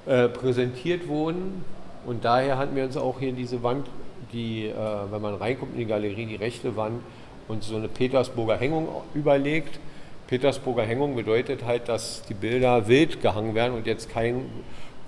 äh, 0.05 0.27
präsentiert 0.27 1.07
wurden. 1.07 1.63
Und 2.05 2.25
daher 2.25 2.57
hatten 2.57 2.75
wir 2.75 2.83
uns 2.83 2.97
auch 2.97 3.19
hier 3.19 3.33
diese 3.33 3.61
Wand, 3.61 3.87
die, 4.33 4.65
äh, 4.65 4.73
wenn 5.11 5.21
man 5.21 5.35
reinkommt 5.35 5.73
in 5.73 5.79
die 5.79 5.85
Galerie, 5.85 6.25
die 6.25 6.35
rechte 6.35 6.75
Wand 6.75 7.01
und 7.47 7.63
so 7.63 7.75
eine 7.75 7.87
Petersburger 7.87 8.57
Hängung 8.57 8.87
überlegt. 9.13 9.79
Petersburger 10.27 10.83
Hängung 10.83 11.15
bedeutet 11.15 11.65
halt, 11.65 11.89
dass 11.89 12.23
die 12.29 12.35
Bilder 12.35 12.87
wild 12.87 13.21
gehangen 13.21 13.55
werden 13.55 13.73
und 13.73 13.87
jetzt 13.87 14.09
kein 14.09 14.45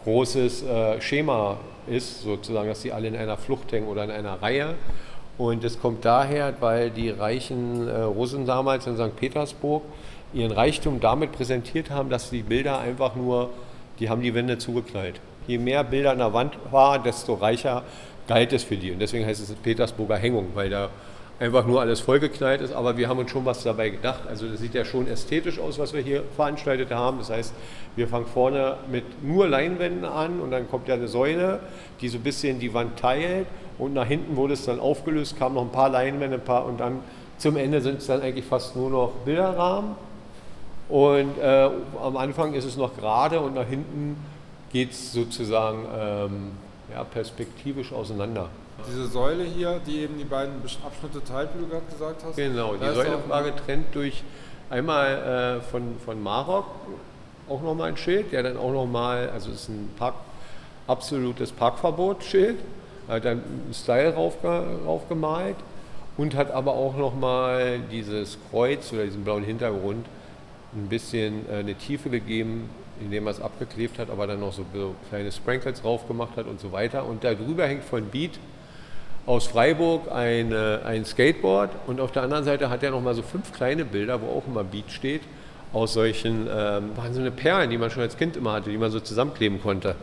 großes 0.04 0.64
äh, 0.64 1.02
Schema 1.02 1.58
ist, 1.88 2.22
sozusagen, 2.22 2.68
dass 2.68 2.82
die 2.82 2.92
alle 2.92 3.08
in 3.08 3.16
einer 3.16 3.38
Flucht 3.38 3.72
hängen 3.72 3.88
oder 3.88 4.04
in 4.04 4.12
einer 4.12 4.42
Reihe. 4.42 4.76
Und 5.38 5.64
das 5.64 5.80
kommt 5.80 6.06
daher, 6.06 6.54
weil 6.60 6.90
die 6.90 7.10
reichen 7.10 7.88
äh, 7.88 8.02
Russen 8.02 8.46
damals 8.46 8.88
in 8.88 8.96
St. 8.96 9.16
Petersburg 9.16 9.84
ihren 10.34 10.52
Reichtum 10.52 11.00
damit 11.00 11.32
präsentiert 11.32 11.90
haben, 11.90 12.10
dass 12.10 12.30
die 12.30 12.44
Bilder 12.44 12.80
einfach 12.80 13.16
nur, 13.16 13.50
die 14.00 14.10
haben 14.10 14.22
die 14.22 14.34
Wände 14.34 14.58
zugeknallt. 14.58 15.20
Je 15.48 15.58
mehr 15.58 15.84
Bilder 15.84 16.12
an 16.12 16.20
der 16.20 16.34
Wand 16.34 16.58
war, 16.70 17.00
desto 17.00 17.34
reicher 17.34 17.84
galt 18.28 18.54
es 18.54 18.64
für 18.64 18.78
die. 18.78 18.92
Und 18.92 19.00
deswegen 19.00 19.26
heißt 19.26 19.42
es 19.42 19.54
Petersburger 19.56 20.18
Hängung, 20.18 20.48
weil 20.54 20.70
da 20.70 20.90
einfach 21.42 21.66
nur 21.66 21.82
alles 21.82 22.00
vollgeknallt 22.00 22.62
ist. 22.62 22.72
Aber 22.72 22.98
wir 22.98 23.10
haben 23.10 23.18
uns 23.18 23.32
schon 23.32 23.44
was 23.46 23.64
dabei 23.64 23.90
gedacht. 23.90 24.22
Also 24.30 24.48
das 24.48 24.60
sieht 24.60 24.76
ja 24.76 24.86
schon 24.86 25.08
ästhetisch 25.08 25.60
aus, 25.60 25.80
was 25.80 25.94
wir 25.94 26.02
hier 26.02 26.24
veranstaltet 26.36 26.92
haben. 26.92 27.18
Das 27.18 27.32
heißt, 27.32 27.54
wir 27.96 28.08
fangen 28.08 28.28
vorne 28.28 28.78
mit 28.90 29.24
nur 29.24 29.48
Leinwänden 29.48 30.06
an 30.06 30.40
und 30.40 30.52
dann 30.52 30.70
kommt 30.70 30.88
ja 30.88 30.94
eine 30.94 31.08
Säule, 31.08 31.60
die 32.00 32.10
so 32.10 32.20
ein 32.20 32.24
bisschen 32.24 32.60
die 32.60 32.74
Wand 32.74 32.98
teilt. 33.00 33.48
Und 33.80 33.94
nach 33.96 34.06
hinten 34.06 34.36
wurde 34.36 34.54
es 34.54 34.66
dann 34.66 34.80
aufgelöst, 34.80 35.38
kamen 35.40 35.56
noch 35.56 35.64
ein 35.64 35.72
paar 35.72 35.90
Leinwände, 35.90 36.38
ein 36.38 36.44
paar 36.44 36.66
und 36.66 36.80
dann 36.80 37.00
zum 37.40 37.58
Ende 37.58 37.82
sind 37.82 37.98
es 37.98 38.06
dann 38.06 38.22
eigentlich 38.22 38.46
fast 38.46 38.76
nur 38.76 38.92
noch 38.92 39.12
Bilderrahmen. 39.26 39.96
Und 40.90 41.40
äh, 41.40 41.70
am 42.04 42.18
Anfang 42.18 42.54
ist 42.54 42.66
es 42.66 42.78
noch 42.78 42.96
gerade 42.96 43.40
und 43.40 43.56
nach 43.56 43.66
hinten 43.66 44.18
geht 44.72 44.92
es 44.92 45.12
sozusagen 45.12 45.86
ähm, 45.98 46.52
ja, 46.94 47.04
perspektivisch 47.04 47.92
auseinander. 47.94 48.50
Diese 48.88 49.08
Säule 49.08 49.44
hier, 49.44 49.80
die 49.86 50.00
eben 50.00 50.18
die 50.18 50.26
beiden 50.26 50.56
Abschnitte 50.86 51.24
teilt, 51.24 51.50
wie 51.56 51.64
du 51.64 51.68
gerade 51.68 51.86
gesagt 51.92 52.24
hast. 52.26 52.36
Genau, 52.36 52.76
die 52.76 52.94
Säule 52.94 53.18
war 53.28 53.44
getrennt 53.44 53.88
durch 53.94 54.24
einmal 54.70 55.60
äh, 55.60 55.62
von, 55.62 55.96
von 56.04 56.22
Marok 56.22 56.66
auch 57.50 57.62
nochmal 57.62 57.90
ein 57.90 57.98
Schild, 57.98 58.32
der 58.32 58.44
dann 58.44 58.58
auch 58.58 58.72
nochmal, 58.72 59.30
also 59.30 59.52
es 59.52 59.64
ist 59.64 59.70
ein 59.70 59.90
Park, 59.98 60.16
absolutes 60.88 61.52
Parkverbotsschild, 61.52 62.58
hat 63.08 63.26
dann 63.26 63.40
einen 63.40 63.74
Style 63.74 64.14
raufge, 64.14 64.66
raufgemalt 64.86 65.58
und 66.18 66.36
hat 66.36 66.52
aber 66.52 66.74
auch 66.74 66.96
nochmal 66.96 67.80
dieses 67.92 68.38
Kreuz 68.50 68.92
oder 68.94 69.04
diesen 69.04 69.24
blauen 69.24 69.44
Hintergrund 69.44 70.06
ein 70.74 70.88
bisschen 70.88 71.46
äh, 71.50 71.58
eine 71.58 71.76
Tiefe 71.76 72.10
gegeben, 72.10 72.70
indem 73.02 73.28
er 73.28 73.32
es 73.32 73.42
abgeklebt 73.42 74.00
hat, 74.00 74.10
aber 74.10 74.28
dann 74.28 74.40
noch 74.40 74.54
so, 74.54 74.66
kleine 75.10 75.32
Sprinkles 75.32 75.82
drauf 75.82 76.08
gemacht 76.08 76.38
hat 76.38 76.46
und 76.48 76.60
so 76.60 76.72
weiter. 76.72 77.06
Und 77.06 77.24
da 77.24 77.34
drüber 77.34 77.68
hängt 77.68 77.84
von 77.84 78.06
Beat 78.06 78.40
aus 79.26 79.48
Freiburg 79.48 80.12
eine, 80.12 80.82
ein 80.86 81.06
Skateboard 81.06 81.70
und 81.88 82.00
auf 82.00 82.12
der 82.12 82.24
anderen 82.24 82.44
Seite 82.44 82.70
hat 82.70 82.84
er 82.84 82.92
noch 82.92 83.02
mal 83.02 83.14
so 83.14 83.22
fünf 83.22 83.54
kleine 83.54 83.86
Bilder, 83.86 84.22
wo 84.22 84.28
auch 84.28 84.48
immer 84.48 84.64
Beat 84.64 84.92
steht, 84.92 85.22
aus 85.74 85.94
solchen, 85.94 86.48
ähm, 86.52 86.98
waren 86.98 87.14
so 87.14 87.22
eine 87.22 87.32
Perlen, 87.32 87.70
die 87.70 87.78
man 87.78 87.90
schon 87.90 88.02
als 88.02 88.18
Kind 88.18 88.36
immer 88.36 88.54
hatte, 88.54 88.70
die 88.70 88.78
man 88.78 88.92
so 88.92 89.00
zusammenkleben 89.00 89.62
konnte. 89.62 89.96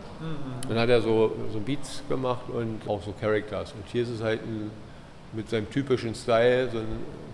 Dann 0.68 0.78
hat 0.78 0.88
er 0.88 1.02
so, 1.02 1.36
so 1.52 1.60
Beats 1.60 2.02
gemacht 2.08 2.48
und 2.48 2.80
auch 2.86 3.02
so 3.02 3.12
Characters. 3.20 3.72
Und 3.72 3.84
hier 3.92 4.02
ist 4.04 4.10
es 4.10 4.22
halt 4.22 4.40
ein, 4.42 4.70
mit 5.32 5.50
seinem 5.50 5.68
typischen 5.70 6.14
Style, 6.14 6.70
so 6.70 6.78
ein 6.78 6.86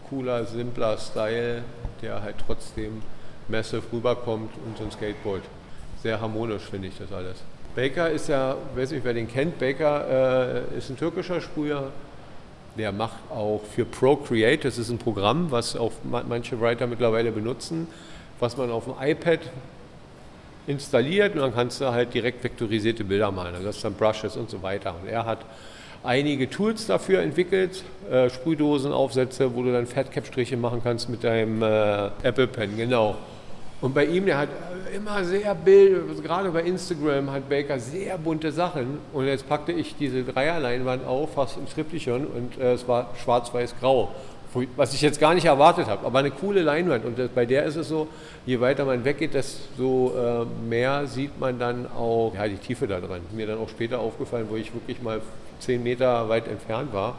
cooler, 0.09 0.45
simpler 0.47 0.99
Style, 0.99 1.63
der 2.03 2.23
halt 2.23 2.37
trotzdem 2.45 3.03
massive 3.47 3.83
rüberkommt 3.93 4.51
und 4.67 4.79
so 4.79 4.85
ein 4.85 4.91
Skateboard. 4.91 5.43
Sehr 6.03 6.21
harmonisch 6.21 6.65
finde 6.65 6.89
ich 6.89 6.99
das 6.99 7.13
alles. 7.13 7.43
Baker 7.75 8.11
ist 8.11 8.29
ja, 8.29 8.57
weiß 8.75 8.93
nicht, 8.93 9.05
wer 9.05 9.15
den 9.15 9.29
kennt, 9.29 9.59
Baker 9.59 10.63
äh, 10.75 10.79
ist 10.79 10.91
ein 10.91 10.97
türkischer 10.97 11.41
Sprüher. 11.41 11.91
Der 12.79 12.93
macht 12.93 13.19
auch 13.31 13.61
für 13.75 13.85
Procreate, 13.85 14.69
das 14.69 14.79
ist 14.79 14.91
ein 14.91 14.99
Programm, 14.99 15.51
was 15.51 15.77
auch 15.77 15.93
ma- 16.03 16.25
manche 16.29 16.61
Writer 16.61 16.87
mittlerweile 16.87 17.31
benutzen, 17.31 17.87
was 18.41 18.57
man 18.57 18.71
auf 18.71 18.85
dem 18.85 18.95
iPad 19.01 19.41
installiert 20.67 21.35
und 21.35 21.41
dann 21.41 21.55
kannst 21.55 21.81
du 21.81 21.87
halt 21.87 22.15
direkt 22.15 22.43
vektorisierte 22.43 23.05
Bilder 23.05 23.31
malen. 23.31 23.55
Also 23.55 23.67
das 23.67 23.77
ist 23.77 23.85
dann 23.85 23.95
Brushes 23.95 24.37
und 24.37 24.51
so 24.51 24.63
weiter. 24.63 24.95
Und 25.03 25.09
er 25.09 25.25
hat 25.27 25.39
einige 26.03 26.49
Tools 26.51 26.87
dafür 26.87 27.21
entwickelt, 27.23 27.85
äh, 28.11 28.31
Sprühdosenaufsätze, 28.31 29.55
wo 29.55 29.63
du 29.63 29.73
dann 29.73 29.87
Fatcap-Striche 29.87 30.57
machen 30.57 30.81
kannst 30.83 31.09
mit 31.09 31.23
deinem 31.23 31.63
äh, 31.63 32.07
Apple 32.23 32.47
Pen, 32.47 32.77
genau. 32.77 33.17
Und 33.81 33.95
bei 33.95 34.07
ihm, 34.07 34.25
der 34.27 34.39
hat 34.39 34.49
immer 34.95 35.25
sehr 35.25 35.55
Bild, 35.55 36.23
gerade 36.23 36.51
bei 36.51 36.63
Instagram 36.63 37.31
hat 37.31 37.49
Baker 37.49 37.79
sehr 37.79 38.17
bunte 38.17 38.53
Sachen. 38.53 38.99
Und 39.13 39.27
jetzt 39.27 39.49
packte 39.49 39.73
ich 39.73 39.97
diese 39.97 40.23
Dreierleinwand 40.23 41.07
auf, 41.07 41.35
fast 41.35 41.57
im 41.57 41.69
Triptychon, 41.69 42.27
und 42.27 42.59
äh, 42.59 42.75
es 42.75 42.87
war 42.87 43.11
schwarz-weiß-grau. 43.23 44.11
Was 44.77 44.95
ich 44.95 45.03
jetzt 45.03 45.19
gar 45.19 45.35
nicht 45.35 45.47
erwartet 45.47 45.89
habe, 45.89 46.07
aber 46.07 46.21
eine 46.21 46.31
coole 46.31 46.63
Leinwand. 46.63 47.05
Und 47.05 47.19
das, 47.19 47.29
bei 47.31 47.45
der 47.45 47.65
ist 47.65 47.75
es 47.75 47.89
so, 47.89 48.07
je 48.47 48.61
weiter 48.61 48.85
man 48.85 49.05
weggeht, 49.05 49.35
desto 49.35 50.13
äh, 50.17 50.69
mehr 50.69 51.09
sieht 51.09 51.41
man 51.41 51.59
dann 51.59 51.91
auch 51.91 52.33
ja, 52.37 52.47
die 52.47 52.59
Tiefe 52.59 52.87
da 52.87 53.01
dran. 53.01 53.21
Mir 53.33 53.49
dann 53.49 53.59
auch 53.59 53.69
später 53.69 53.99
aufgefallen, 53.99 54.47
wo 54.49 54.55
ich 54.55 54.73
wirklich 54.73 55.03
mal 55.03 55.21
zehn 55.59 55.83
Meter 55.83 56.29
weit 56.29 56.47
entfernt 56.47 56.93
war, 56.93 57.17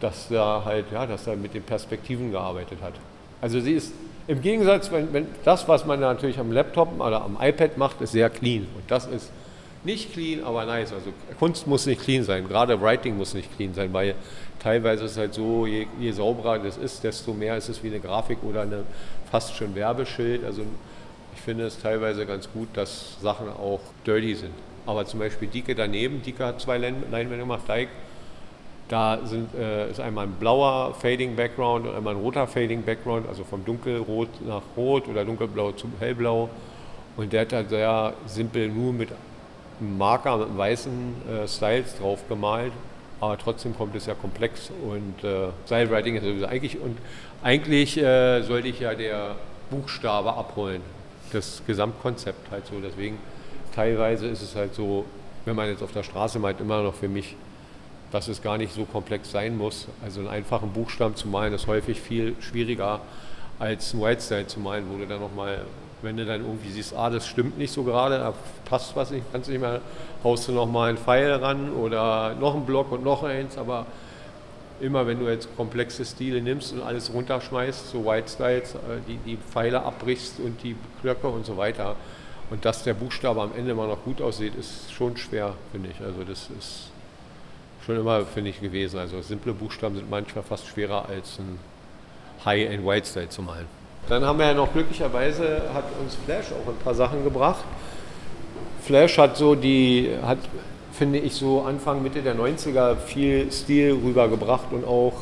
dass 0.00 0.28
da 0.30 0.62
halt, 0.64 0.86
ja, 0.90 1.04
dass 1.04 1.26
er 1.26 1.36
mit 1.36 1.52
den 1.52 1.64
Perspektiven 1.64 2.30
gearbeitet 2.30 2.78
hat. 2.80 2.94
Also 3.42 3.60
sie 3.60 3.74
ist 3.74 3.92
im 4.28 4.40
Gegensatz, 4.42 4.90
wenn, 4.92 5.12
wenn 5.12 5.26
das, 5.44 5.66
was 5.66 5.84
man 5.86 6.00
natürlich 6.00 6.38
am 6.38 6.52
Laptop 6.52 7.00
oder 7.00 7.22
am 7.22 7.36
iPad 7.40 7.76
macht, 7.78 8.00
ist 8.00 8.12
sehr 8.12 8.30
clean. 8.30 8.66
Und 8.76 8.84
das 8.88 9.06
ist 9.06 9.30
nicht 9.84 10.12
clean, 10.12 10.44
aber 10.44 10.64
nice. 10.66 10.92
Also 10.92 11.12
Kunst 11.38 11.66
muss 11.66 11.86
nicht 11.86 12.02
clean 12.02 12.22
sein, 12.22 12.46
gerade 12.46 12.80
Writing 12.80 13.16
muss 13.16 13.34
nicht 13.34 13.54
clean 13.56 13.74
sein, 13.74 13.92
weil 13.92 14.14
teilweise 14.62 15.04
ist 15.04 15.12
es 15.12 15.18
halt 15.18 15.34
so, 15.34 15.66
je, 15.66 15.86
je 15.98 16.12
sauberer 16.12 16.58
das 16.58 16.76
ist, 16.76 17.02
desto 17.04 17.32
mehr 17.32 17.56
ist 17.56 17.68
es 17.68 17.82
wie 17.82 17.88
eine 17.88 18.00
Grafik 18.00 18.38
oder 18.42 18.62
eine 18.62 18.84
fast 19.30 19.56
schon 19.56 19.74
Werbeschild. 19.74 20.44
Also 20.44 20.62
ich 21.34 21.40
finde 21.40 21.64
es 21.66 21.78
teilweise 21.80 22.26
ganz 22.26 22.48
gut, 22.52 22.68
dass 22.74 23.16
Sachen 23.22 23.48
auch 23.48 23.80
dirty 24.06 24.34
sind. 24.34 24.52
Aber 24.84 25.06
zum 25.06 25.20
Beispiel 25.20 25.48
Dike 25.48 25.74
daneben, 25.74 26.22
Dike 26.22 26.44
hat 26.44 26.60
zwei 26.60 26.78
Lein- 26.78 27.04
Leinwände 27.10 27.44
gemacht, 27.44 27.62
Dike 27.68 27.90
da 28.88 29.18
sind, 29.24 29.54
äh, 29.54 29.90
ist 29.90 30.00
einmal 30.00 30.26
ein 30.26 30.32
blauer 30.32 30.94
Fading 30.94 31.36
Background 31.36 31.86
und 31.86 31.94
einmal 31.94 32.14
ein 32.14 32.20
roter 32.20 32.46
Fading 32.46 32.82
Background, 32.82 33.28
also 33.28 33.44
vom 33.44 33.64
dunkelrot 33.64 34.28
nach 34.46 34.62
rot 34.76 35.08
oder 35.08 35.24
dunkelblau 35.24 35.72
zu 35.72 35.88
hellblau. 36.00 36.48
Und 37.16 37.32
der 37.32 37.42
hat 37.42 37.52
da 37.52 37.64
sehr 37.64 38.14
simpel 38.26 38.68
nur 38.68 38.92
mit 38.92 39.10
einem 39.80 39.98
Marker, 39.98 40.36
mit 40.38 40.56
weißen 40.56 41.14
äh, 41.44 41.48
Styles 41.48 41.98
drauf 41.98 42.20
gemalt. 42.28 42.72
aber 43.20 43.36
trotzdem 43.36 43.76
kommt 43.76 43.94
es 43.96 44.06
ja 44.06 44.14
komplex 44.14 44.70
und 44.70 45.24
äh, 45.24 45.48
Seilwriting 45.66 46.16
ist 46.16 46.24
sowieso 46.24 46.46
eigentlich 46.46 46.80
und 46.80 46.98
eigentlich 47.42 47.96
äh, 47.98 48.42
sollte 48.42 48.68
ich 48.68 48.80
ja 48.80 48.94
der 48.94 49.36
Buchstabe 49.70 50.32
abholen, 50.34 50.82
das 51.32 51.62
Gesamtkonzept 51.66 52.50
halt 52.50 52.66
so. 52.66 52.80
Deswegen 52.80 53.18
teilweise 53.74 54.26
ist 54.26 54.42
es 54.42 54.56
halt 54.56 54.74
so, 54.74 55.04
wenn 55.44 55.56
man 55.56 55.68
jetzt 55.68 55.82
auf 55.82 55.92
der 55.92 56.02
Straße 56.02 56.38
meint, 56.38 56.60
immer 56.60 56.82
noch 56.82 56.94
für 56.94 57.08
mich, 57.08 57.36
dass 58.10 58.28
es 58.28 58.42
gar 58.42 58.58
nicht 58.58 58.74
so 58.74 58.84
komplex 58.84 59.30
sein 59.30 59.56
muss. 59.56 59.86
Also 60.02 60.20
einen 60.20 60.28
einfachen 60.28 60.72
Buchstaben 60.72 61.16
zu 61.16 61.28
malen 61.28 61.52
ist 61.52 61.66
häufig 61.66 62.00
viel 62.00 62.34
schwieriger 62.40 63.00
als 63.58 63.92
ein 63.92 64.00
Whitestyle 64.00 64.46
zu 64.46 64.60
malen, 64.60 64.86
wo 64.90 64.98
du 64.98 65.06
dann 65.06 65.20
nochmal, 65.20 65.64
wenn 66.02 66.16
du 66.16 66.24
dann 66.24 66.42
irgendwie 66.42 66.70
siehst, 66.70 66.94
ah, 66.94 67.10
das 67.10 67.26
stimmt 67.26 67.58
nicht 67.58 67.72
so 67.72 67.82
gerade, 67.82 68.18
da 68.18 68.34
passt 68.64 68.94
was 68.96 69.10
nicht, 69.10 69.24
kannst 69.32 69.50
nicht 69.50 69.60
mehr, 69.60 69.80
haust 70.22 70.48
du 70.48 70.52
nochmal 70.52 70.90
einen 70.90 70.98
Pfeil 70.98 71.32
ran 71.32 71.72
oder 71.72 72.34
noch 72.34 72.54
einen 72.54 72.66
Block 72.66 72.92
und 72.92 73.04
noch 73.04 73.24
eins, 73.24 73.58
aber 73.58 73.86
immer 74.80 75.06
wenn 75.06 75.18
du 75.18 75.28
jetzt 75.28 75.54
komplexe 75.56 76.04
Stile 76.04 76.40
nimmst 76.40 76.72
und 76.72 76.82
alles 76.82 77.12
runterschmeißt, 77.12 77.90
so 77.90 78.04
Whitestyles, 78.04 78.74
äh, 78.74 78.78
die, 79.08 79.16
die 79.16 79.36
Pfeile 79.36 79.82
abbrichst 79.82 80.38
und 80.38 80.62
die 80.62 80.76
Blöcke 81.02 81.26
und 81.26 81.44
so 81.44 81.56
weiter, 81.56 81.96
und 82.50 82.64
dass 82.64 82.82
der 82.82 82.94
Buchstabe 82.94 83.42
am 83.42 83.50
Ende 83.56 83.74
mal 83.74 83.88
noch 83.88 84.04
gut 84.04 84.22
aussieht, 84.22 84.54
ist 84.54 84.90
schon 84.92 85.16
schwer, 85.16 85.54
finde 85.72 85.90
ich. 85.90 86.00
Also 86.00 86.24
das 86.24 86.48
ist 86.58 86.90
schon 87.88 87.98
immer, 87.98 88.26
finde 88.26 88.50
ich, 88.50 88.60
gewesen. 88.60 88.98
Also 88.98 89.22
simple 89.22 89.54
Buchstaben 89.54 89.96
sind 89.96 90.10
manchmal 90.10 90.44
fast 90.44 90.66
schwerer 90.66 91.08
als 91.08 91.38
ein 91.38 91.58
High 92.44 92.70
and 92.70 92.86
White 92.86 93.06
Style 93.06 93.28
zu 93.30 93.40
malen. 93.40 93.66
Dann 94.08 94.24
haben 94.24 94.38
wir 94.38 94.46
ja 94.46 94.54
noch 94.54 94.72
glücklicherweise, 94.72 95.62
hat 95.72 95.84
uns 96.00 96.14
Flash 96.26 96.46
auch 96.52 96.68
ein 96.68 96.76
paar 96.84 96.94
Sachen 96.94 97.24
gebracht. 97.24 97.64
Flash 98.82 99.16
hat 99.16 99.38
so 99.38 99.54
die, 99.54 100.10
hat, 100.22 100.38
finde 100.92 101.18
ich, 101.18 101.34
so 101.34 101.62
Anfang, 101.62 102.02
Mitte 102.02 102.20
der 102.20 102.36
90er 102.36 102.96
viel 102.96 103.50
Stil 103.50 103.98
rübergebracht 104.04 104.70
und 104.70 104.86
auch 104.86 105.14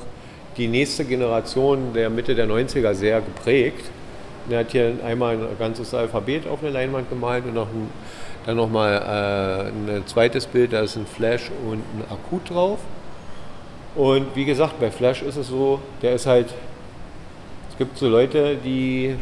die 0.56 0.66
nächste 0.66 1.04
Generation 1.04 1.92
der 1.94 2.10
Mitte 2.10 2.34
der 2.34 2.48
90er 2.48 2.94
sehr 2.94 3.20
geprägt. 3.20 3.90
Er 4.50 4.60
hat 4.60 4.72
hier 4.72 4.92
einmal 5.04 5.36
ein 5.36 5.58
ganzes 5.58 5.94
Alphabet 5.94 6.48
auf 6.48 6.62
eine 6.62 6.70
Leinwand 6.70 7.10
gemalt 7.10 7.44
und 7.44 7.54
noch 7.54 7.68
ein, 7.68 7.90
dann 8.46 8.56
nochmal 8.56 8.94
äh, 8.94 9.96
ein 9.96 10.06
zweites 10.06 10.46
Bild, 10.46 10.72
da 10.72 10.80
ist 10.80 10.96
ein 10.96 11.06
Flash 11.06 11.50
und 11.68 11.78
ein 11.78 12.04
Akut 12.10 12.48
drauf. 12.48 12.78
Und 13.96 14.34
wie 14.34 14.44
gesagt, 14.44 14.78
bei 14.78 14.90
Flash 14.90 15.22
ist 15.22 15.36
es 15.36 15.48
so, 15.48 15.80
der 16.00 16.14
ist 16.14 16.26
halt, 16.26 16.54
es 17.70 17.76
gibt 17.76 17.98
so 17.98 18.08
Leute, 18.08 18.56
die 18.56 19.16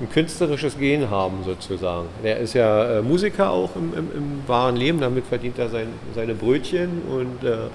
ein 0.00 0.10
künstlerisches 0.10 0.78
Gen 0.78 1.10
haben 1.10 1.42
sozusagen. 1.44 2.06
Der 2.22 2.38
ist 2.38 2.54
ja 2.54 2.98
äh, 2.98 3.02
Musiker 3.02 3.50
auch 3.50 3.76
im, 3.76 3.92
im, 3.94 4.10
im, 4.14 4.42
wahren 4.46 4.76
Leben, 4.76 5.00
damit 5.00 5.26
verdient 5.26 5.58
er 5.58 5.68
sein, 5.68 5.88
seine 6.14 6.34
Brötchen 6.34 7.02
und 7.10 7.44
äh, 7.44 7.68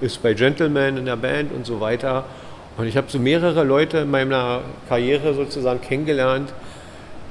ist 0.00 0.22
bei 0.22 0.34
Gentleman 0.34 0.96
in 0.96 1.04
der 1.04 1.16
Band 1.16 1.52
und 1.52 1.66
so 1.66 1.80
weiter. 1.80 2.24
Und 2.76 2.86
ich 2.86 2.96
habe 2.96 3.06
so 3.08 3.18
mehrere 3.18 3.62
Leute 3.62 3.98
in 3.98 4.10
meiner 4.10 4.62
Karriere 4.88 5.34
sozusagen 5.34 5.80
kennengelernt, 5.80 6.52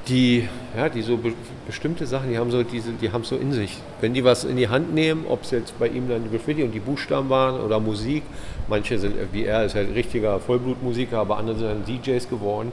die, 0.08 0.48
ja, 0.76 0.88
die 0.88 1.02
so 1.02 1.16
be 1.16 1.32
bestimmte 1.66 2.06
Sachen, 2.06 2.30
die 2.30 2.36
haben 2.36 2.50
so 2.50 2.62
diese, 2.62 2.92
die 2.92 3.10
haben 3.10 3.24
so 3.24 3.36
in 3.36 3.52
sich. 3.52 3.78
Wenn 4.00 4.12
die 4.12 4.22
was 4.22 4.44
in 4.44 4.56
die 4.56 4.68
Hand 4.68 4.94
nehmen, 4.94 5.24
ob 5.26 5.42
es 5.42 5.50
jetzt 5.50 5.78
bei 5.78 5.88
ihm 5.88 6.08
dann 6.08 6.24
die 6.24 6.30
Graffiti 6.30 6.62
und 6.62 6.72
die 6.72 6.80
Buchstaben 6.80 7.30
waren 7.30 7.58
oder 7.60 7.80
Musik, 7.80 8.22
manche 8.68 8.98
sind 8.98 9.14
wie 9.32 9.44
er, 9.44 9.64
ist 9.64 9.74
halt 9.74 9.94
richtiger 9.94 10.40
Vollblutmusiker, 10.40 11.18
aber 11.18 11.38
andere 11.38 11.56
sind 11.56 11.68
dann 11.68 11.84
DJs 11.86 12.28
geworden 12.28 12.72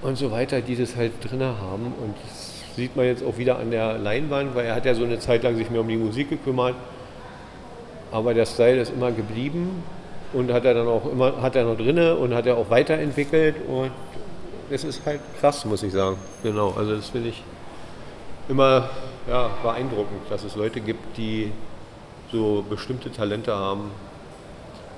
und 0.00 0.16
so 0.16 0.30
weiter, 0.30 0.60
die 0.60 0.76
das 0.76 0.96
halt 0.96 1.12
drin 1.20 1.42
haben. 1.42 1.92
Und 2.00 2.14
das 2.22 2.76
sieht 2.76 2.96
man 2.96 3.06
jetzt 3.06 3.24
auch 3.24 3.36
wieder 3.36 3.58
an 3.58 3.70
der 3.70 3.98
Leinwand, 3.98 4.54
weil 4.54 4.66
er 4.66 4.76
hat 4.76 4.86
ja 4.86 4.94
so 4.94 5.04
eine 5.04 5.18
Zeit 5.18 5.42
lang 5.42 5.56
sich 5.56 5.70
mehr 5.70 5.80
um 5.80 5.88
die 5.88 5.96
Musik 5.96 6.30
gekümmert. 6.30 6.74
Aber 8.12 8.32
der 8.32 8.46
Style 8.46 8.80
ist 8.80 8.92
immer 8.92 9.10
geblieben 9.12 9.82
und 10.32 10.52
hat 10.52 10.64
er 10.64 10.74
dann 10.74 10.86
auch 10.86 11.10
immer, 11.10 11.42
hat 11.42 11.56
er 11.56 11.64
noch 11.64 11.76
drinne 11.76 12.16
und 12.16 12.34
hat 12.34 12.46
er 12.46 12.56
auch 12.56 12.70
weiterentwickelt 12.70 13.56
und 13.66 13.90
das 14.70 14.84
ist 14.84 15.04
halt 15.04 15.20
krass, 15.40 15.64
muss 15.64 15.82
ich 15.82 15.92
sagen. 15.92 16.16
Genau, 16.42 16.74
also 16.76 16.96
das 16.96 17.08
finde 17.08 17.30
ich 17.30 17.42
immer 18.48 18.88
ja, 19.28 19.50
beeindruckend, 19.62 20.30
dass 20.30 20.44
es 20.44 20.56
Leute 20.56 20.80
gibt, 20.80 21.16
die 21.16 21.52
so 22.30 22.64
bestimmte 22.68 23.10
Talente 23.12 23.54
haben, 23.54 23.90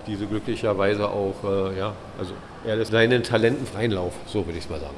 die 0.06 0.16
so 0.16 0.26
glücklicherweise 0.26 1.08
auch, 1.08 1.34
äh, 1.44 1.78
ja, 1.78 1.92
also 2.18 2.32
er 2.64 2.76
lässt 2.76 2.92
seinen 2.92 3.22
Talenten 3.22 3.66
freien 3.66 3.92
Lauf, 3.92 4.12
so 4.26 4.44
würde 4.46 4.58
ich 4.58 4.64
es 4.64 4.70
mal 4.70 4.80
sagen. 4.80 4.96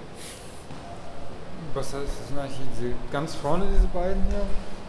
Was 1.74 1.86
heißt 1.86 2.04
das 2.04 2.38
eigentlich 2.38 2.58
diese, 2.78 2.92
ganz 3.12 3.34
vorne, 3.34 3.64
diese 3.74 3.86
beiden 3.88 4.22
hier? 4.28 4.42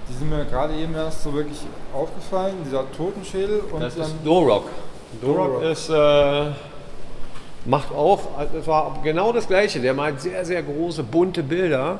Die 0.10 0.13
sind 0.13 0.30
mir 0.30 0.46
gerade 0.46 0.74
eben 0.74 0.96
erst 0.96 1.24
so 1.24 1.34
wirklich 1.34 1.60
aufgefallen, 1.94 2.56
dieser 2.65 2.89
Totenschädel 2.92 3.62
und 3.72 3.82
das 3.82 3.96
ist 3.96 4.15
Dorok. 4.24 4.65
Dorok 5.22 5.62
ist, 5.63 5.89
äh, 5.89 6.52
macht 7.69 7.91
auch, 7.91 8.21
das 8.53 8.67
war 8.67 8.99
genau 9.03 9.32
das 9.32 9.47
Gleiche. 9.47 9.79
Der 9.79 9.93
malt 9.93 10.21
sehr, 10.21 10.43
sehr 10.43 10.63
große, 10.63 11.03
bunte 11.03 11.43
Bilder 11.43 11.99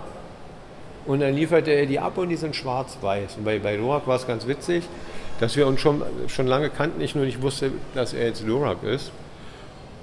und 1.06 1.22
dann 1.22 1.36
liefert 1.36 1.68
er 1.68 1.86
die 1.86 2.00
ab 2.00 2.18
und 2.18 2.30
die 2.30 2.36
sind 2.36 2.56
schwarz-weiß. 2.56 3.38
Und 3.38 3.46
bei, 3.46 3.60
bei 3.60 3.78
Dorok 3.78 4.08
war 4.08 4.16
es 4.16 4.28
ganz 4.28 4.48
witzig, 4.48 4.84
dass 5.40 5.56
wir 5.56 5.68
uns 5.68 5.80
schon, 5.80 6.02
schon 6.28 6.48
lange 6.48 6.70
kannten, 6.70 7.02
ich 7.02 7.16
nur 7.16 7.26
nicht 7.26 7.42
wusste, 7.42 7.72
dass 7.94 8.14
er 8.14 8.26
jetzt 8.26 8.48
Dorok 8.48 8.84
ist. 8.84 9.12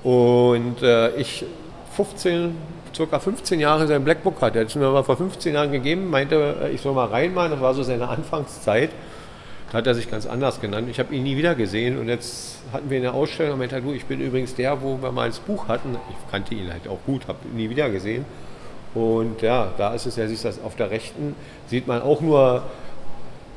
Und 0.05 0.83
äh, 0.83 1.17
ich 1.17 1.45
15, 1.97 2.57
circa 2.95 3.19
15 3.19 3.59
Jahre 3.59 3.87
sein 3.87 4.05
Blackbook 4.05 4.41
hatte. 4.41 4.59
Er 4.59 4.63
hat 4.63 4.69
es 4.69 4.77
mir 4.77 4.89
mal 4.89 5.03
vor 5.03 5.17
15 5.17 5.55
Jahren 5.55 5.73
gegeben, 5.73 6.11
meinte, 6.11 6.57
äh, 6.63 6.71
ich 6.71 6.81
soll 6.81 6.95
mal 6.95 7.07
reinmalen, 7.07 7.51
das 7.51 7.61
war 7.61 7.75
so 7.75 7.83
seine 7.83 8.09
Anfangszeit. 8.09 8.91
Da 9.73 9.79
hat 9.79 9.87
er 9.87 9.95
sich 9.95 10.11
ganz 10.11 10.27
anders 10.27 10.61
genannt. 10.61 10.89
Ich 10.91 10.99
habe 11.01 11.15
ihn 11.15 11.25
nie 11.25 11.37
wieder 11.37 11.55
gesehen 11.55 11.99
und 11.99 12.09
jetzt 12.09 12.59
hatten 12.73 12.89
wir 12.89 12.99
eine 12.99 13.13
Ausstellung 13.13 13.55
und 13.55 13.59
meinte, 13.59 13.81
du, 13.81 13.93
ich 13.93 14.05
bin 14.07 14.21
übrigens 14.21 14.55
der, 14.55 14.81
wo 14.81 15.01
wir 15.03 15.11
mal 15.11 15.29
das 15.29 15.41
Buch 15.41 15.67
hatten. 15.67 15.97
Ich 16.11 16.31
kannte 16.31 16.55
ihn 16.55 16.73
halt 16.73 16.87
auch 16.87 16.99
gut, 17.05 17.27
habe 17.27 17.39
ihn 17.51 17.57
nie 17.57 17.71
wieder 17.71 17.91
gesehen. 17.91 18.25
Und 18.95 19.43
ja, 19.43 19.73
da 19.77 19.93
ist 19.93 20.07
es 20.07 20.17
ja, 20.17 20.27
siehst 20.27 20.45
das 20.45 20.63
auf 20.63 20.77
der 20.77 20.91
rechten, 20.91 21.35
sieht 21.67 21.87
man 21.87 22.01
auch 22.01 22.21
nur, 22.21 22.63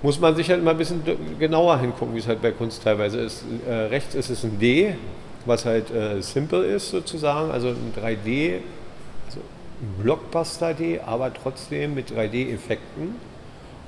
muss 0.01 0.19
man 0.19 0.35
sich 0.35 0.49
halt 0.49 0.63
mal 0.63 0.71
ein 0.71 0.77
bisschen 0.77 1.01
genauer 1.39 1.79
hingucken, 1.79 2.13
wie 2.13 2.19
es 2.19 2.27
halt 2.27 2.41
bei 2.41 2.51
Kunst 2.51 2.83
teilweise 2.83 3.19
ist. 3.19 3.45
Äh, 3.67 3.73
rechts 3.73 4.15
ist 4.15 4.29
es 4.29 4.43
ein 4.43 4.59
D, 4.59 4.95
was 5.45 5.63
halt 5.63 5.91
äh, 5.91 6.21
simple 6.21 6.65
ist 6.65 6.89
sozusagen, 6.89 7.51
also 7.51 7.69
ein 7.69 7.93
3D, 7.95 8.55
also 9.27 9.39
ein 9.81 10.03
Blockbuster-D, 10.03 11.01
aber 11.05 11.33
trotzdem 11.33 11.95
mit 11.95 12.11
3D-Effekten. 12.11 13.15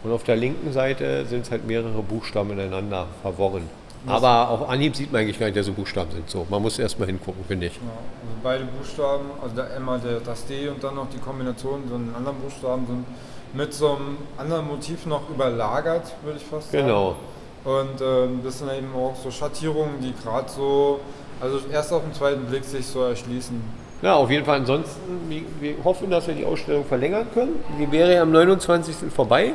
Und 0.03 0.11
auf 0.11 0.23
der 0.23 0.35
linken 0.35 0.71
Seite 0.73 1.25
sind 1.25 1.41
es 1.41 1.51
halt 1.51 1.65
mehrere 1.67 2.01
Buchstaben 2.01 2.51
ineinander 2.51 3.07
verworren. 3.21 3.69
Aber 4.07 4.49
auf 4.49 4.67
Anhieb 4.67 4.95
sieht 4.95 5.11
man 5.11 5.21
eigentlich 5.21 5.39
gar 5.39 5.45
nicht, 5.45 5.57
dass 5.57 5.67
so 5.67 5.73
Buchstaben 5.73 6.11
sind. 6.11 6.29
So, 6.29 6.47
man 6.49 6.61
muss 6.61 6.79
erstmal 6.79 7.07
hingucken, 7.07 7.43
finde 7.47 7.67
ich. 7.67 7.75
Ja, 7.75 7.81
also 7.81 8.35
beide 8.41 8.65
Buchstaben, 8.65 9.25
also 9.41 9.55
der, 9.55 9.75
einmal 9.75 9.99
der, 9.99 10.19
das 10.19 10.45
D 10.47 10.69
und 10.69 10.83
dann 10.83 10.95
noch 10.95 11.07
die 11.09 11.19
Kombination 11.19 11.83
so 11.87 11.95
einen 11.95 12.13
anderen 12.15 12.37
Buchstaben 12.37 12.87
sind 12.87 13.05
mit 13.53 13.73
so 13.73 13.89
einem 13.89 14.17
anderen 14.37 14.67
Motiv 14.67 15.05
noch 15.05 15.29
überlagert, 15.29 16.13
würde 16.23 16.39
ich 16.39 16.45
fast 16.45 16.71
sagen. 16.71 16.85
Genau. 16.85 17.15
Und 17.63 18.01
ähm, 18.01 18.41
das 18.43 18.57
sind 18.59 18.71
eben 18.71 18.93
auch 18.95 19.15
so 19.15 19.29
Schattierungen, 19.29 20.01
die 20.01 20.13
gerade 20.23 20.49
so, 20.49 20.99
also 21.39 21.59
erst 21.71 21.93
auf 21.93 22.01
den 22.01 22.13
zweiten 22.13 22.45
Blick 22.45 22.63
sich 22.63 22.85
so 22.87 23.03
erschließen. 23.03 23.61
Ja, 24.01 24.15
auf 24.15 24.31
jeden 24.31 24.45
Fall. 24.45 24.59
Ansonsten, 24.59 25.29
wir, 25.29 25.43
wir 25.59 25.83
hoffen, 25.83 26.09
dass 26.09 26.25
wir 26.27 26.33
die 26.33 26.45
Ausstellung 26.45 26.85
verlängern 26.85 27.27
können. 27.35 27.63
Die 27.79 27.91
wäre 27.91 28.15
ja 28.15 28.23
am 28.23 28.31
29. 28.31 29.11
vorbei. 29.13 29.53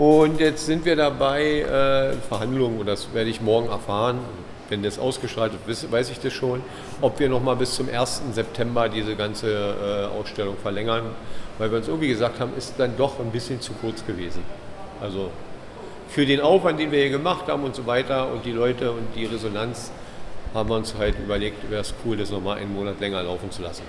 Und 0.00 0.40
jetzt 0.40 0.64
sind 0.64 0.86
wir 0.86 0.96
dabei, 0.96 1.60
äh, 1.60 2.14
Verhandlungen, 2.26 2.80
und 2.80 2.86
das 2.86 3.12
werde 3.12 3.28
ich 3.28 3.42
morgen 3.42 3.68
erfahren, 3.68 4.18
wenn 4.70 4.82
das 4.82 4.98
ausgestrahlt 4.98 5.52
wird, 5.66 5.92
weiß 5.92 6.10
ich 6.10 6.18
das 6.18 6.32
schon, 6.32 6.62
ob 7.02 7.20
wir 7.20 7.28
noch 7.28 7.42
mal 7.42 7.54
bis 7.54 7.74
zum 7.74 7.86
1. 7.86 8.22
September 8.32 8.88
diese 8.88 9.14
ganze 9.14 9.50
äh, 9.50 10.18
Ausstellung 10.18 10.56
verlängern, 10.56 11.02
weil 11.58 11.70
wir 11.70 11.76
uns 11.76 11.88
irgendwie 11.88 12.08
gesagt 12.08 12.40
haben, 12.40 12.52
ist 12.56 12.76
dann 12.78 12.96
doch 12.96 13.20
ein 13.20 13.30
bisschen 13.30 13.60
zu 13.60 13.74
kurz 13.74 14.06
gewesen. 14.06 14.42
Also 15.02 15.30
für 16.08 16.24
den 16.24 16.40
Aufwand, 16.40 16.80
den 16.80 16.92
wir 16.92 17.00
hier 17.00 17.10
gemacht 17.10 17.48
haben 17.48 17.64
und 17.64 17.76
so 17.76 17.86
weiter 17.86 18.32
und 18.32 18.46
die 18.46 18.52
Leute 18.52 18.92
und 18.92 19.06
die 19.14 19.26
Resonanz, 19.26 19.90
haben 20.54 20.70
wir 20.70 20.76
uns 20.76 20.94
halt 20.94 21.16
überlegt, 21.18 21.70
wäre 21.70 21.82
es 21.82 21.92
cool, 22.06 22.16
das 22.16 22.30
noch 22.30 22.40
mal 22.40 22.56
einen 22.56 22.72
Monat 22.72 23.00
länger 23.00 23.22
laufen 23.22 23.50
zu 23.50 23.60
lassen. 23.60 23.82